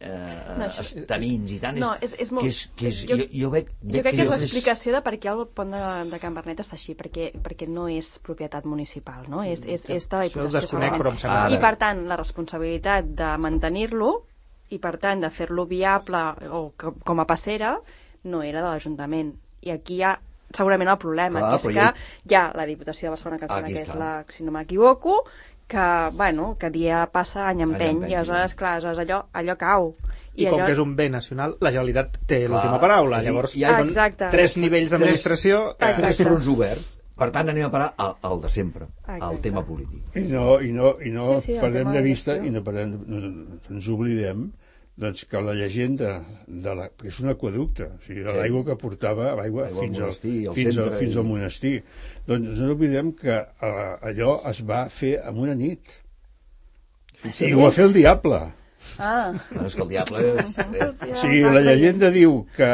[0.05, 2.45] eh, No, això- estaments i tant No, és, és molt...
[2.45, 5.15] que és, que és, jo, jo, jo, veig, jo crec que és l'explicació de per
[5.23, 9.25] què el pont de, de Can Bernet està així, perquè, perquè no és propietat municipal,
[9.33, 9.41] no?
[9.49, 10.83] És, és, és de la Diputació.
[10.83, 11.49] Ara.
[11.55, 14.11] I, per tant, la responsabilitat de mantenir-lo
[14.73, 16.21] i, per tant, de fer-lo viable
[16.53, 17.79] o co- com a passera
[18.25, 19.33] no era de l'Ajuntament.
[19.63, 20.13] I aquí hi ha
[20.57, 21.95] segurament el problema, Clar, que és que ja-
[22.29, 24.53] hi ha la Diputació de Barcelona, que, em sembla Aquí que és la, si no
[24.53, 25.25] m'equivoco,
[25.67, 28.57] que, bueno, que dia passa, any empeny, i aleshores, sí.
[28.57, 29.95] clar, aleshores allò, allò cau.
[30.35, 33.21] I, com que és un bé nacional, la Generalitat té l'última paraula.
[33.21, 34.29] dir, Llavors, hi ha- són Exacte.
[34.33, 35.85] tres nivells d'administració que...
[35.91, 36.03] Exacte.
[36.03, 36.99] Tres fronts oberts.
[37.23, 39.43] Per tant, anem a parar al, al de sempre, al Exacte.
[39.45, 40.01] tema polític.
[40.17, 42.91] I no, i no, i no Sí, sí, el perdem de vista i no, perdem,
[43.07, 44.47] no, no ens oblidem
[44.97, 48.37] doncs que la llegenda de la, que és un aquaducte, o sigui, de Sí.
[48.37, 51.25] l'aigua que portava l'aigua L'aigua al fins, al, monestir, al fins, al, fins i- al
[51.25, 51.75] monestir.
[52.27, 55.81] Doncs no oblidem que eh, allò es va fer en una nit.
[57.41, 58.41] I ho va fer el diable.
[58.99, 60.59] Ah, Bueno, és que el diable és...
[60.59, 62.71] Eh, O sigui, la llegenda diu que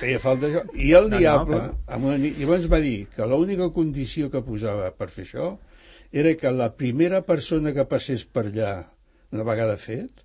[0.00, 1.74] feia falta això, i el No, no, diable, clar.
[1.94, 5.50] amb una nit, llavors va dir que l'única condició que posava per fer això
[6.10, 8.72] era que la primera persona que passés per allà,
[9.30, 10.24] una vegada fet,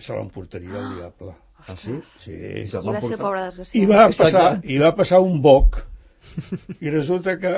[0.00, 1.34] se l'emportaria el diable.
[1.66, 1.94] ah, sí?
[2.24, 2.32] Sí.
[2.32, 3.20] I van va ser portar.
[3.20, 5.78] pobre I va, passar, I va passar un boc,
[6.80, 7.54] i resulta que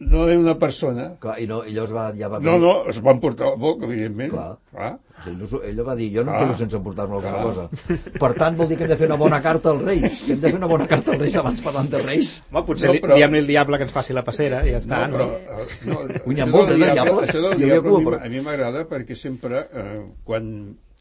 [0.00, 1.10] no era una persona.
[1.20, 2.38] Clar, i, no, i llavors va, ja va...
[2.40, 4.30] No, no, es van portar el boc, evidentment.
[4.32, 4.54] Clar.
[4.72, 4.92] Clar.
[5.20, 6.40] O sigui, ell, ell va dir, jo no em Ah.
[6.46, 7.66] quedo sense emportar-me alguna cosa.
[8.22, 10.22] Per tant, vol dir que hem de fer una bona carta als Reis.
[10.24, 12.30] Que hem de fer una bona carta als Reis abans parlant de Reis.
[12.50, 14.78] Home, potser No, no, però- diem-li al diable que ens faci la passera i ja
[14.80, 15.26] està, no, no?
[15.28, 17.28] però, eh, no, Ui, n'hi ha moltes, del de diable- diables.
[17.28, 20.48] Això del diable a mi m'agrada perquè sempre, eh, quan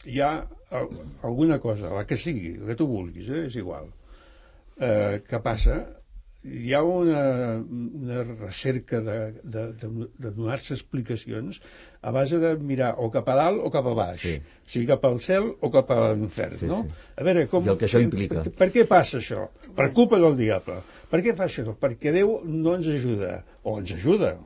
[0.06, 0.90] hi ha al-
[1.24, 3.90] alguna cosa, la que sigui, la que tu vulguis, eh, és igual,
[4.80, 5.80] eh, que passa,
[6.44, 7.22] hi ha una,
[7.60, 11.60] una recerca de, de, de, de donar-se explicacions
[12.02, 14.22] a base de mirar o cap a dalt o cap a baix.
[14.22, 14.38] Sí.
[14.40, 16.84] O sigui, cap al cel o cap a l'infern, Sí, no?
[16.86, 17.10] sí.
[17.20, 17.66] A veure, com...
[17.68, 18.46] I el que això implica.
[18.46, 19.50] Per, per què passa això?
[19.76, 20.80] Per culpa del diable.
[21.12, 21.74] Per què fa això?
[21.82, 23.42] Perquè Déu no ens ajuda.
[23.68, 24.38] O ens ajuda.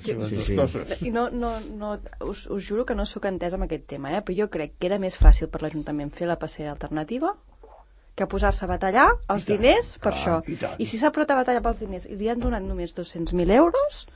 [0.00, 0.56] Sí, dues sí.
[0.56, 0.96] coses.
[1.04, 4.24] I no, no, no, us, us juro que no sóc entès amb aquest tema, eh?
[4.24, 7.36] però jo crec que era més fàcil per l'Ajuntament fer la passera alternativa
[8.16, 10.36] que posar-se a batallar els I tant, diners per clar, això.
[10.48, 10.76] i tant.
[10.80, 14.06] I si s'ha posat a batallar pels diners i li han donat només 200.000 euros,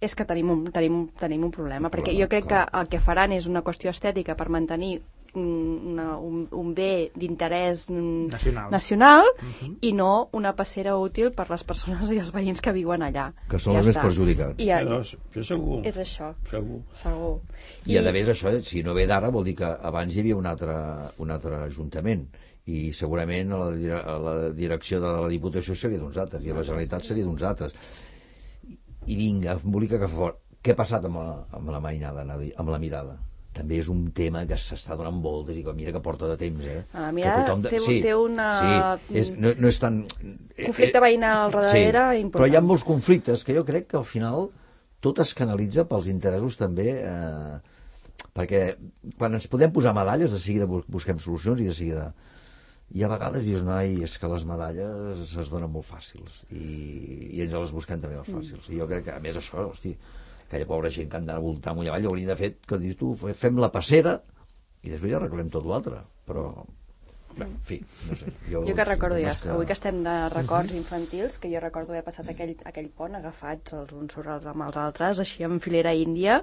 [0.00, 3.32] és que tenim un, tenim, tenim un problema, perquè jo crec que el que faran
[3.36, 5.00] és una qüestió estètica per mantenir
[5.34, 8.70] un, una, un, un bé d'interès Nacional.
[8.72, 9.28] nacional
[9.80, 13.28] i no una passera útil per les persones i els veïns que viuen allà.
[13.50, 14.58] Que són Ja els més perjudicats.
[14.58, 15.82] I ja, No, això segur.
[15.86, 16.80] és això, Segur.
[17.02, 17.36] segur.
[17.86, 20.46] I a més això, si no ve d'ara, vol dir que abans hi havia un
[20.50, 20.74] altre,
[21.18, 22.26] un altre ajuntament
[22.66, 26.54] i segurament a la, a la direcció de la Diputació seria d'uns altres i a
[26.58, 27.72] la Generalitat seria d'uns altres.
[29.06, 30.38] I vinga, embolica que fa fort.
[30.60, 33.16] Què ha passat amb la, amb la mainada, amb la mirada?
[33.56, 36.62] També és un tema que s'està donant voltes i que mira que porta de temps,
[36.68, 36.82] eh?
[36.92, 38.50] Que mirada tothom té- té una-
[39.08, 40.02] Sí, és, no, no és tan...
[40.60, 42.36] Conflicte veïnal al darrere sí, important.
[42.36, 44.50] Però hi ha molts conflictes que jo crec que al final
[45.00, 47.56] tot es canalitza pels interessos també eh,
[48.36, 48.62] perquè
[49.18, 52.10] quan ens podem posar medalles de seguida bu- busquem solucions i de seguida
[52.90, 56.64] i a vegades dius, noi, és que les medalles es donen molt fàcils i,
[57.36, 58.66] i ens les busquem també molt fàcils.
[58.72, 59.94] I jo crec que a més això, hosti
[60.48, 62.80] aquella pobra gent que han d'anar a voltar amunt i avall hauria de fer, que
[62.82, 64.16] dius tu, fem la passera
[64.82, 66.02] i després ja arreglem tot l'altre.
[66.26, 66.48] Però
[67.38, 67.76] Bé, en fi,
[68.08, 68.26] no sé.
[68.50, 71.92] Jo, Jo que recordo ja, temes avui que estem de records infantils, que jo recordo
[71.94, 75.60] haver passat aquell, aquell pont agafats els uns sobre els amb els altres, així en
[75.62, 76.40] filera índia.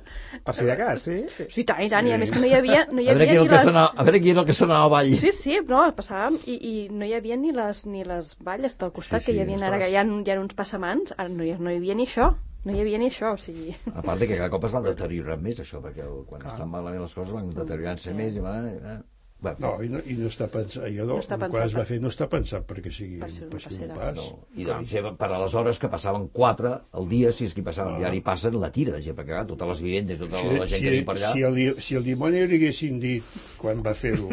[0.48, 1.18] Per si de cas, sí?
[1.52, 3.28] Sí, tant i tant, i a més que no hi havia, no hi a veure
[3.28, 3.66] havia qui era ni el que les...
[3.68, 5.14] s'anava- a veure qui era el que s'anava avall.
[5.20, 8.92] Sí, sí, no, passàvem i, i no hi havia ni les, ni les valles del
[8.96, 9.82] costat Sí, sí, que hi havia ara, clar.
[9.84, 12.32] que hi ha, hi ha uns passamans, ara no hi, no hi havia ni això,
[12.64, 13.76] no hi havia ni això, o sigui...
[13.94, 17.04] A part de que cada cop es va deteriorant més això, perquè quan estan malament
[17.04, 19.04] les coses van deteriorant-se més i van...
[19.40, 21.76] Bueno, No, i no, i no està pensat, allò no, No està quan pensat es
[21.78, 23.94] va fer no està pensat perquè sigui Per passi un passera.
[23.94, 24.16] pas.
[24.18, 24.24] no.
[24.58, 27.62] I devia ser per a les hores que passaven quatre al dia, si és que
[27.62, 30.18] hi passaven, i ara hi passen la tira de gent, perquè clar, totes les vivendes,
[30.18, 31.32] tota Si, la gent si, que viu per allà...
[31.34, 33.24] si, el, di- si el dimoni li haguessin dit,
[33.62, 34.32] quan va fer-ho,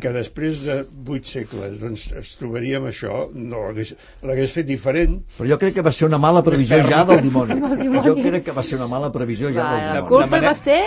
[0.00, 0.76] que després de
[1.08, 5.16] vuit segles doncs, es trobaríem això, no l'hagués fet diferent.
[5.38, 7.56] Però jo crec que va ser una mala previsió ja del dimoni.
[7.56, 8.04] Dimoni.
[8.04, 10.08] Jo crec que va ser una mala previsió ja Va, del la dimoni.
[10.12, 10.82] culpa manera- va ser...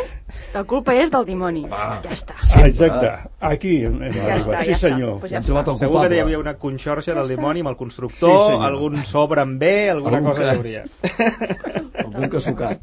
[0.54, 1.66] La culpa és del dimoni.
[1.70, 2.36] Ja està.
[2.60, 3.10] Ah, exacte,
[3.40, 4.48] aquí hem, hem Ja arribat.
[4.48, 4.90] està, sí ja està.
[4.90, 5.20] senyor.
[5.20, 6.22] Pues Ja ja hem trobat el Segur que hi culpable.
[6.22, 8.66] havia una conxorxa del dimoni amb el constructor, Sí, senyor.
[8.66, 10.84] algun sobre amb B, alguna Algun cosa que- hi hauria.
[12.06, 12.82] Algun que sucat.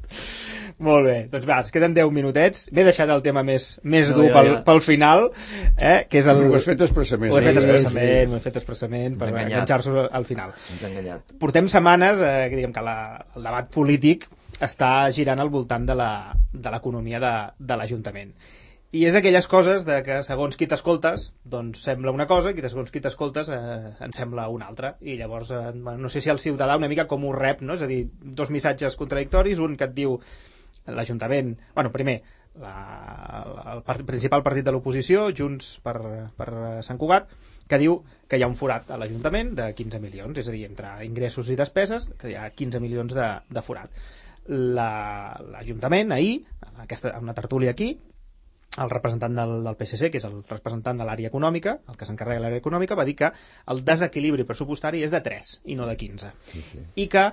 [0.79, 2.67] Molt bé, doncs va, ens queden 10 minutets.
[2.71, 4.59] M'he deixat el tema més, més No, dur ja, pel, ja.
[4.67, 5.31] pel final,
[5.79, 6.43] eh, que és el...
[6.51, 7.33] Ho has fet expressament.
[7.33, 8.33] Ho he fet Sí, expressament, sí.
[8.33, 10.53] ho he fet expressament per enganxar-se al final.
[10.75, 11.33] Ens ha enganyat.
[11.41, 12.99] Portem setmanes eh, que diguem que la,
[13.37, 14.29] el debat polític
[14.61, 18.35] està girant al voltant de la- de l'economia de, de l'Ajuntament.
[18.95, 22.93] I és aquelles coses de que segons qui t'escoltes, doncs sembla una cosa, i segons
[22.95, 23.59] qui t'escoltes eh,
[24.07, 24.95] en sembla una altra.
[25.03, 27.75] I llavors, eh, no sé si el ciutadà una mica com ho rep, no?
[27.75, 30.17] És a dir, dos missatges contradictoris, un que et diu
[30.87, 32.21] l'Ajuntament, bueno, primer,
[32.63, 32.73] la,
[33.75, 35.97] el part, principal partit de l'oposició, Junts per,
[36.39, 36.49] per
[36.87, 37.35] Sant Cugat,
[37.69, 37.99] que diu
[38.31, 41.51] que hi ha un forat a l'Ajuntament de 15 milions, és a dir, entre ingressos
[41.51, 43.91] i despeses, que hi ha 15 milions de, de forat.
[44.47, 47.97] La- L'Ajuntament, ahir, en, aquesta, en una tertúlia aquí,
[48.83, 52.41] el representant del, del PSC, que és el representant de l'àrea econòmica, el que s'encarrega
[52.41, 53.31] de l'àrea econòmica, va dir que
[53.73, 56.33] el desequilibri pressupostari és de 3 i no de 15.
[56.51, 56.83] Sí, sí.
[57.05, 57.31] I que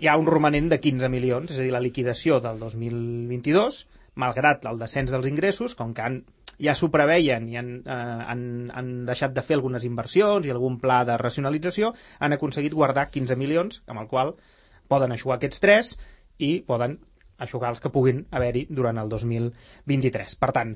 [0.00, 3.84] hi ha un romanent de 15 milions, és a dir, la liquidació del 2022,
[4.18, 6.20] malgrat el descens dels ingressos, com que han
[6.58, 7.96] ja s'ho preveien i han, eh,
[8.32, 8.40] han,
[8.74, 13.38] han deixat de fer algunes inversions i algun pla de racionalització, han aconseguit guardar 15
[13.38, 14.34] milions, amb el qual
[14.90, 15.92] poden aixugar aquests 3
[16.42, 16.98] i poden
[17.38, 20.36] aixugar els que puguin haver-hi durant el 2023.
[20.38, 20.74] Per tant,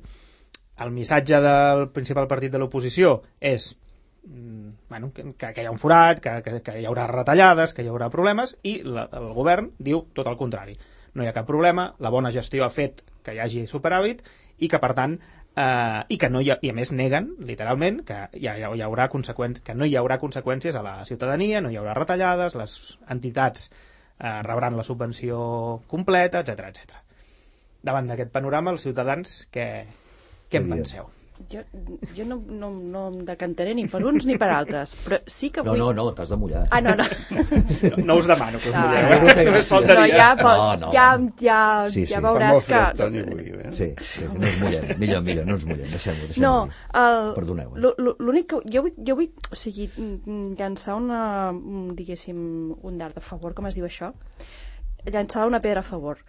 [0.83, 3.73] el missatge del principal partit de l'oposició és
[4.25, 7.85] mm, bueno, que, que hi ha un forat, que, que, que hi haurà retallades, que
[7.85, 10.77] hi haurà problemes, i la, el govern diu tot el contrari.
[11.13, 14.23] No hi ha cap problema, la bona gestió ha fet que hi hagi superàvit
[14.63, 15.19] i que, per tant,
[15.55, 18.83] eh, i que no hi ha, i a més neguen, literalment, que hi, ha, hi
[18.85, 22.77] haurà que no hi haurà conseqüències a la ciutadania, no hi haurà retallades, les
[23.09, 23.69] entitats
[24.23, 27.01] rebran la subvenció completa, etc etc.
[27.83, 29.67] Davant d'aquest panorama, els ciutadans, què,
[30.49, 31.09] què en penseu?
[31.51, 31.61] Jo,
[32.15, 35.63] jo no, no, no em decantaré ni per uns ni per altres, però sí que
[35.65, 35.77] vull...
[35.79, 36.63] No, no, no, t'has de mullar.
[36.71, 37.05] Ah, no, no.
[37.97, 38.83] No, no us demano que us No.
[38.85, 39.33] mulleu.
[39.33, 40.07] No Només faltaria.
[40.07, 40.91] No, ja, No, no, no.
[40.93, 41.07] ja,
[41.41, 42.73] ja, Sí, sí, ja Fa veuràs molt que...
[42.73, 43.71] fred, Toni, avui, eh?
[43.71, 44.87] Sí, sí, no ens mullem.
[45.03, 45.89] Millor, millor, no ens mullem.
[45.93, 46.43] Deixem-ho, deixem-ho.
[46.45, 46.53] No,
[47.03, 47.83] el, Perdoneu, eh?
[47.87, 48.61] lo- lo- l'únic que...
[48.73, 49.89] Jo vull, jo vull o sigui,
[50.59, 51.21] llançar una,
[51.97, 52.39] diguéssim,
[52.81, 54.13] un dard a favor, com es diu això?
[55.05, 56.19] Llançar una pedra a favor.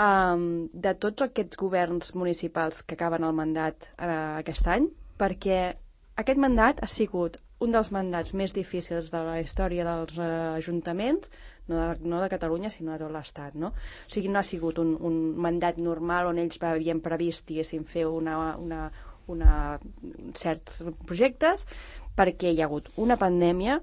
[0.00, 4.86] Um, de tots aquests governs municipals que acaben el mandat uh, aquest any,
[5.20, 5.58] perquè
[6.22, 11.28] aquest mandat ha sigut un dels mandats més difícils de la història dels uh, ajuntaments,
[11.68, 13.74] no de, no de Catalunya, sinó de tot l'Estat, no?
[13.74, 18.06] O sigui, no ha sigut un, un mandat normal on ells havien previst, diguéssim, fer
[18.08, 18.86] una, una,
[19.28, 19.52] una,
[20.32, 21.66] certs projectes,
[22.16, 23.82] perquè hi ha hagut una pandèmia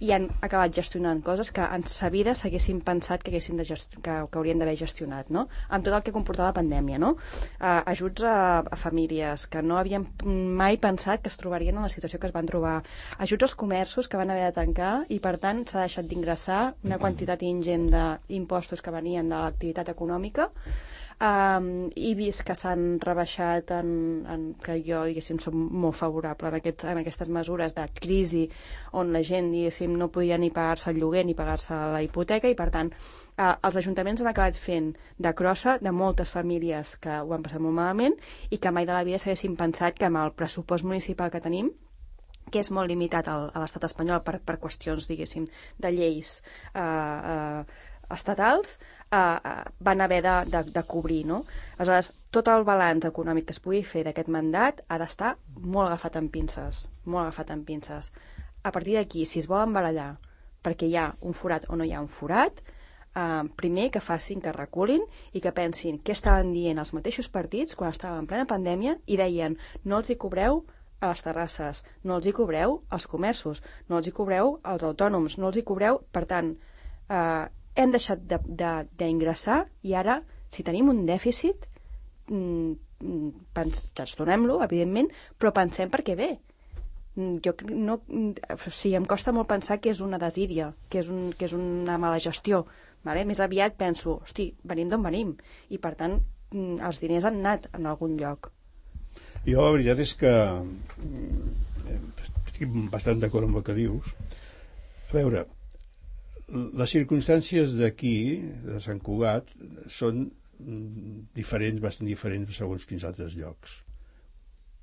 [0.00, 3.96] i han acabat gestionant coses que en sa vida s'haguessin pensat que, de gest...
[4.00, 5.46] que, que haurien d'haver gestionat, no?
[5.68, 7.12] Amb tot el que comportava la pandèmia, no?
[7.60, 10.06] Uh, ajuts a, a famílies que no havien
[10.60, 12.78] mai pensat que es trobarien en la situació que es van trobar.
[13.18, 17.00] Ajuts als comerços que van haver de tancar i, per tant, s'ha deixat d'ingressar una
[17.02, 20.48] quantitat ingent d'impostos que venien de l'activitat econòmica
[21.20, 23.90] um, i vist que s'han rebaixat en,
[24.28, 28.46] en, que jo diguéssim som molt favorable en, aquests, en aquestes mesures de crisi
[28.96, 32.56] on la gent diguéssim no podia ni pagar-se el lloguer ni pagar-se la hipoteca i
[32.58, 37.36] per tant eh, els ajuntaments han acabat fent de crossa de moltes famílies que ho
[37.36, 38.16] han passat molt malament
[38.50, 41.70] i que mai de la vida s'haguessin pensat que amb el pressupost municipal que tenim
[42.50, 45.44] que és molt limitat al, a l'estat espanyol per, per qüestions, diguéssim,
[45.78, 46.40] de lleis
[46.74, 47.62] eh, eh,
[48.10, 48.78] estatals,
[49.10, 51.44] eh, eh, van haver de, de, de cobrir, no?
[51.76, 56.20] Aleshores, tot el balanç econòmic que es pugui fer d'aquest mandat ha d'estar molt agafat
[56.20, 58.12] amb pinces, molt agafat amb pinces.
[58.62, 60.12] A partir d'aquí, si es volen barallar
[60.62, 62.60] perquè hi ha un forat o no hi ha un forat,
[63.16, 67.74] eh, primer que facin, que reculin i que pensin què estaven dient els mateixos partits
[67.74, 70.64] quan estaven en plena pandèmia i deien no els hi cobreu
[71.00, 75.38] a les terrasses, no els hi cobreu als comerços, no els hi cobreu als autònoms,
[75.38, 76.02] no els hi cobreu...
[76.12, 76.52] Per tant,
[77.08, 77.46] eh,
[77.76, 78.22] hem deixat
[78.98, 81.66] d'ingressar i ara, si tenim un dèficit,
[82.28, 86.38] mm, mm, pens- gestionem-lo, evidentment, però pensem per què ve.
[87.16, 90.98] Mm, Jo no, mm, o sigui, em costa molt pensar que és una desídia, que
[91.00, 92.66] és, un, que és una mala gestió.
[93.04, 93.24] Vale?
[93.24, 95.36] Més aviat penso, hosti, venim d'on venim,
[95.70, 96.20] i per tant
[96.52, 98.50] mm, els diners han anat en algun lloc.
[99.46, 101.50] Jo la veritat és que mm,
[102.22, 104.14] estic bastant d'acord amb el que dius.
[105.10, 105.46] A veure,
[106.50, 108.16] les circumstàncies d'aquí,
[108.66, 109.52] de Sant Cugat,
[109.92, 110.24] són
[110.58, 113.76] mm, diferents, bastant diferents segons quins altres llocs.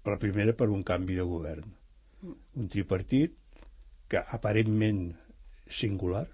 [0.08, 1.68] La primera, per un canvi de govern.
[2.28, 3.36] Un tripartit
[4.08, 5.10] que aparentment
[5.68, 6.26] singular,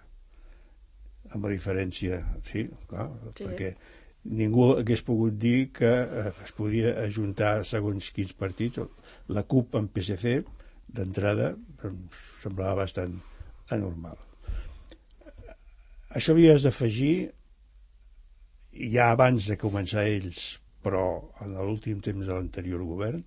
[1.34, 3.47] amb la diferència, sí, clar, Sí.
[3.47, 3.71] perquè
[4.23, 8.79] ningú hagués pogut dir que eh, es podia ajuntar segons quins partits.
[9.27, 10.43] La CUP amb PSC,
[10.93, 11.97] d'entrada, em
[12.43, 13.17] semblava bastant
[13.73, 14.21] anormal.
[16.14, 17.32] Això havies d'afegir
[18.93, 21.05] ja abans de començar ells, però
[21.41, 23.24] en l'últim temps de l'anterior govern,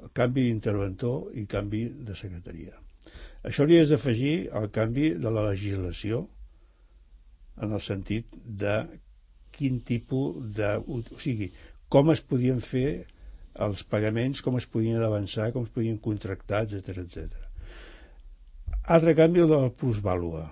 [0.00, 2.76] el canvi d'interventor i canvi de secretaria.
[3.48, 6.26] Això li d'afegir el canvi de la legislació
[7.60, 8.76] en el sentit de
[9.56, 10.76] quin tipus de...
[10.88, 11.50] O sigui,
[11.88, 13.06] com es podien fer
[13.60, 17.36] els pagaments, com es podien avançar, com es podien contractar, etc etc.
[18.92, 20.46] Altre canvi, el de la plusvàlua,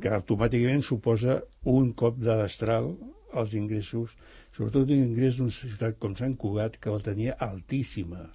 [0.00, 2.92] que automàticament suposa un cop de destral
[3.36, 4.14] als ingressos,
[4.56, 8.30] sobretot un ingrés d'una ciutat com Sant Cugat, que la tenia altíssima.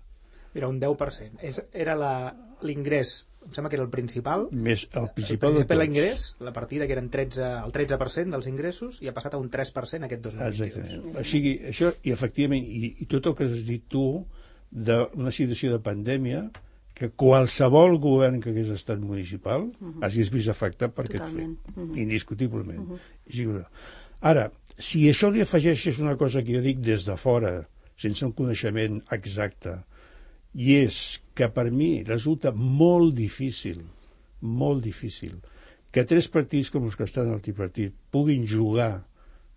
[0.54, 1.39] Era un 10%.
[1.42, 5.64] És, era la- l'ingrés, em sembla que era el principal, Més el el principal de
[5.64, 5.88] principal tots.
[5.88, 9.50] ingrés, la partida que eren 13, el 13% dels ingressos i ha passat a un
[9.50, 10.68] 3% aquest 2022.
[10.68, 11.18] Exactament.
[11.18, 14.04] O sigui, això, i efectivament, i, i tot el que has dit tu
[14.70, 16.44] d'una situació de pandèmia
[17.02, 20.04] que qualsevol govern que hagués estat municipal uh -huh.
[20.06, 21.58] hagis vist afectat per aquest fet, Totalment.
[21.76, 21.97] Mhm.
[21.97, 22.80] indiscutiblement.
[22.80, 22.99] Uh
[23.36, 23.66] -huh.
[24.22, 28.34] Ara, si això li afegeixes una cosa que jo dic des de fora, sense un
[28.34, 29.74] coneixement exacte.
[30.54, 33.82] I és que per mi resulta molt difícil,
[34.41, 35.41] molt difícil,
[35.91, 39.06] que tres partits com els que estan al tripartit puguin jugar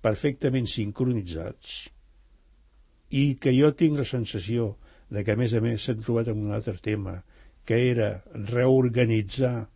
[0.01, 1.91] perfectament sincronitzats
[3.11, 4.77] i que jo tinc la sensació
[5.11, 7.23] de que, a més a més, s'han trobat amb un altre tema,
[7.65, 9.69] que era reorganitzar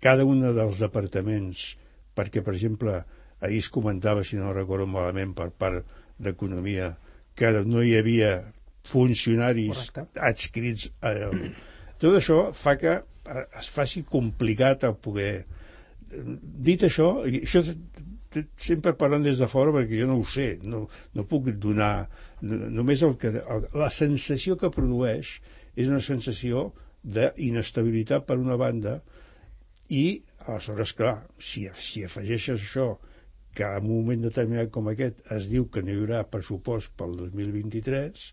[0.00, 1.72] cada un dels departaments
[2.16, 3.00] perquè, per exemple,
[3.44, 5.84] ahir es comentava, si no recordo malament, per part
[6.18, 6.94] d'Economia,
[7.36, 8.30] que no hi havia
[8.86, 10.06] funcionaris Correcte.
[10.30, 11.30] adscrits a...
[12.00, 12.98] Tot això fa que
[13.58, 15.30] es faci complicat el poder...
[16.66, 17.42] Dit això, i
[18.36, 22.08] això sempre parlant des de fora perquè jo no ho sé, no, no puc donar
[22.40, 25.38] només el que, el, la sensació que produeix
[25.76, 26.70] és una sensació
[27.02, 29.00] d'inestabilitat per una banda
[29.88, 32.96] i aleshores, clar, si, si afegeixes això
[33.56, 37.16] que en un moment determinat com aquest es diu que no hi haurà pressupost pel
[37.22, 38.26] 2023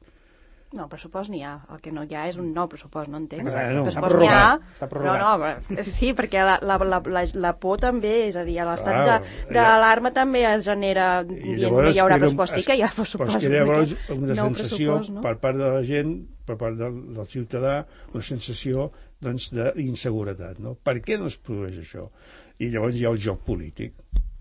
[0.74, 1.52] No, pressupost n'hi ha.
[1.70, 3.46] El que no hi ha és un nou pressupost, no entenc?
[3.46, 3.76] Exacte.
[3.78, 5.70] No, està pressupost n'hi ha, està prorrogat.
[5.70, 9.20] no, sí, perquè la, la, la, la, la por també, és a dir, l'estat Clar,
[9.22, 12.58] de- d'alarma també es genera dient no hi haurà pressupost.
[12.58, 13.38] Sí que hi ha pressupost.
[13.38, 15.22] Però crea una llavors una sensació no?
[15.26, 16.16] per part de la gent,
[16.50, 17.76] per part del, del ciutadà,
[18.14, 18.90] una sensació
[19.24, 20.58] doncs, d'inseguretat.
[20.64, 20.74] No?
[20.76, 22.10] Per què no es produeix això?
[22.58, 23.94] I llavors hi ha el joc polític.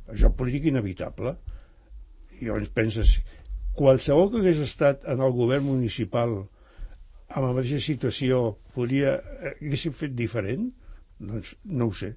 [0.08, 1.36] El joc polític inevitable.
[2.40, 3.18] I llavors penses,
[3.78, 6.42] qualsevol que hagués estat en el govern municipal
[7.32, 8.42] amb la mateixa situació
[8.76, 9.16] podria,
[9.54, 10.70] haguéssim fet diferent?
[11.22, 12.12] Doncs no ho sé.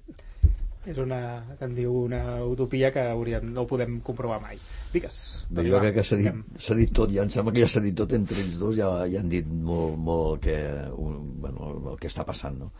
[0.86, 1.18] És una,
[1.58, 4.60] que en diu, una utopia que hauríem, no ho podem comprovar mai.
[4.92, 5.16] Digues.
[5.50, 6.38] Bé, jo crec que s'ha dit,
[6.78, 9.22] dit tot, ja em sembla que ja s'ha dit tot entre ells dos, ja, ja
[9.24, 10.56] han dit molt, molt el, que,
[10.94, 12.60] un, bueno, el que està passant.
[12.62, 12.70] No?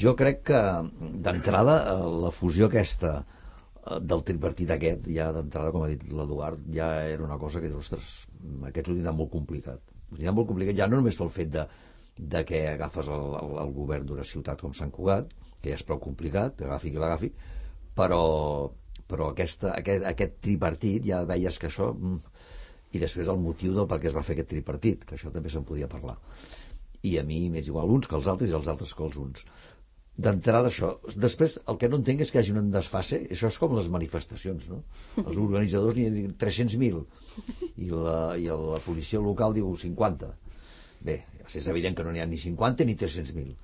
[0.00, 0.62] Jo crec que
[1.26, 1.76] d'entrada
[2.24, 3.33] la fusió aquesta eh,
[3.84, 8.12] del tripartit aquest, ja d'entrada, com ha dit l'Eduard, ja era una cosa que, ostres,
[8.70, 9.82] aquests ho tindran molt complicat.
[10.10, 11.66] Ho tindran molt complicat ja no només pel fet de,
[12.16, 15.84] de que agafes el, el, el govern d'una ciutat com Sant Cugat, que ja és
[15.86, 17.30] prou complicat, agafi qui l'agafi,
[17.96, 18.22] però,
[19.10, 21.92] però aquesta, aquest, aquest tripartit ja veies que això...
[21.94, 22.20] mm,
[22.94, 25.50] I després el motiu del per què es va fer aquest tripartit, que això també
[25.50, 26.14] se'n podia parlar.
[27.02, 29.42] I a mi m'és igual uns que els altres i els altres que els uns.
[30.14, 30.92] D'entrada això.
[31.18, 33.18] Després, el que no entenc és que hi hagi un desfase.
[33.34, 34.82] Això és com les manifestacions, no?
[35.24, 37.00] Els organitzadors n'hi ha 300.000
[37.82, 40.30] i la, i la policia local diu 50.
[41.04, 41.16] Bé,
[41.50, 43.56] és evident que no n'hi ha ni 50 ni 300.000.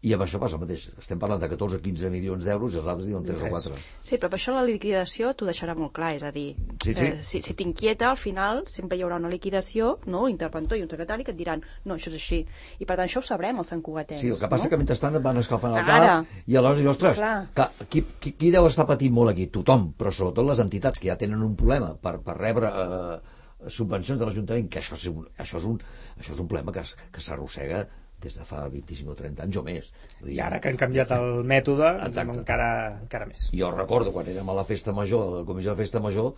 [0.00, 0.86] I amb això passa el mateix.
[0.96, 3.80] Estem parlant de 14 o 15 milions d'euros i els altres diuen 3 o 4.
[4.08, 7.04] Sí, però per això la liquidació t'ho deixarà molt clar, és a dir, Sí, sí.
[7.04, 10.22] Eh, si, si t'inquieta, al final sempre hi haurà una liquidació, no?
[10.24, 12.38] un interventor i un secretari que et diran no, això és així.
[12.80, 14.22] I per tant això ho sabrem, els santcugatens.
[14.22, 14.72] Sí, el que passa no?
[14.72, 16.00] que mentrestant et van escalfant el Ara.
[16.24, 17.20] cap i aleshores, ostres,
[17.60, 19.50] que, qui, qui, qui deu estar patint molt aquí?
[19.52, 23.20] Tothom, però sobretot les entitats que ja tenen un problema per, per rebre eh,
[23.68, 25.76] subvencions de l'Ajuntament, que això és un, això és un,
[26.16, 27.84] això és un problema que, que s'arrossega
[28.20, 29.90] des de fa 25 o 30 anys o més.
[30.20, 32.38] Dir, I ara que han canviat el mètode, Exacte.
[32.42, 32.70] encara,
[33.02, 33.48] encara més.
[33.56, 36.34] Jo recordo quan érem a la festa major, a la comissió de festa major,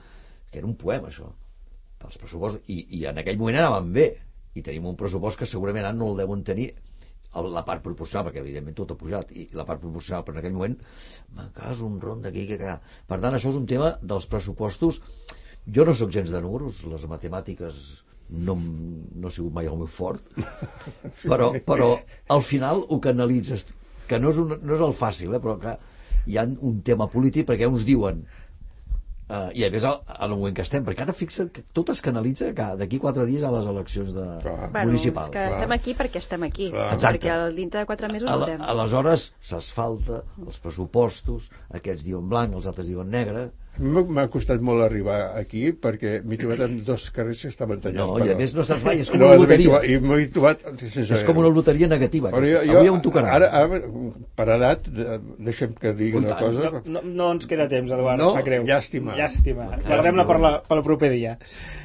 [0.50, 1.30] que era un poema, això,
[2.02, 4.06] pels pressupostos, i, i en aquell moment anàvem bé,
[4.54, 6.72] i tenim un pressupost que segurament ara no el deuen tenir
[7.32, 10.56] la part proporcional, perquè evidentment tot ha pujat, i la part proporcional, però en aquell
[10.56, 10.74] moment
[11.36, 12.58] m'encas un ron d'aquí que...
[12.60, 12.74] que...
[13.08, 15.00] Per tant, això és un tema dels pressupostos.
[15.72, 17.78] Jo no sóc gens de números, les matemàtiques
[18.32, 20.24] no, no ha sigut mai el meu fort,
[21.22, 21.90] però, però
[22.32, 23.66] al final ho canalitzes,
[24.08, 25.76] que no és, un, no és el fàcil, eh, però que
[26.26, 28.24] hi ha un tema polític perquè uns diuen
[29.32, 32.02] Uh, I a més, en el moment que estem, perquè ara fixa't que tot es
[32.04, 34.66] canalitza que d'aquí quatre dies a les eleccions de Clar.
[34.74, 35.30] Bueno, municipals.
[35.30, 36.66] és que estem aquí perquè estem aquí.
[36.74, 36.88] Clar.
[36.98, 37.22] Exacte.
[37.30, 38.66] Perquè dintre de quatre mesos Ala- votem.
[38.74, 43.46] Aleshores, s'asfalta els pressupostos, aquests diuen blanc, els altres diuen negre.
[43.80, 47.98] M'ha- costat molt arribar aquí perquè m'he trobat amb dos carrers que estaven tallats.
[48.10, 49.80] No, per i a més no saps mai, és com No, una loteria.
[49.88, 52.30] I m'he trobat sense És com una loteria negativa.
[52.30, 53.32] Però jo, jo, Avui em tocarà.
[53.38, 53.80] Ara, ara,
[54.36, 56.70] per edat, de- deixa'm que digui Un una cosa.
[56.84, 58.32] No, no, no ens queda temps, Eduard, No?
[58.36, 58.62] sap greu.
[58.68, 59.16] Llàstima.
[59.16, 59.70] Llàstima.
[59.86, 61.38] Guardem-la per la, pel proper dia.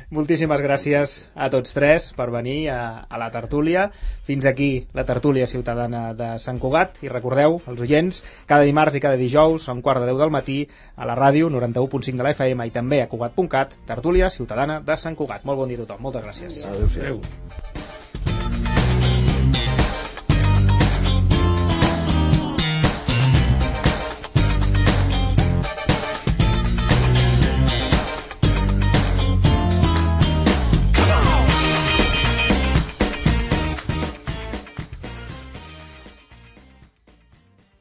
[0.10, 3.90] Moltíssimes gràcies a tots tres per venir a, a la tertúlia.
[4.28, 6.96] Fins aquí la tertúlia ciutadana de Sant Cugat.
[7.04, 10.32] I recordeu, els oients, cada dimarts i cada dijous, a un quart de deu del
[10.32, 10.62] matí,
[10.96, 15.16] a la ràdio 91.5 de la FM i també a Cugat.cat, tertúlia ciutadana de Sant
[15.16, 15.46] Cugat.
[15.46, 16.08] Molt bon dia a tothom.
[16.10, 16.64] Moltes gràcies.
[16.72, 17.20] Adéu-siau.
[17.22, 17.77] Adéu.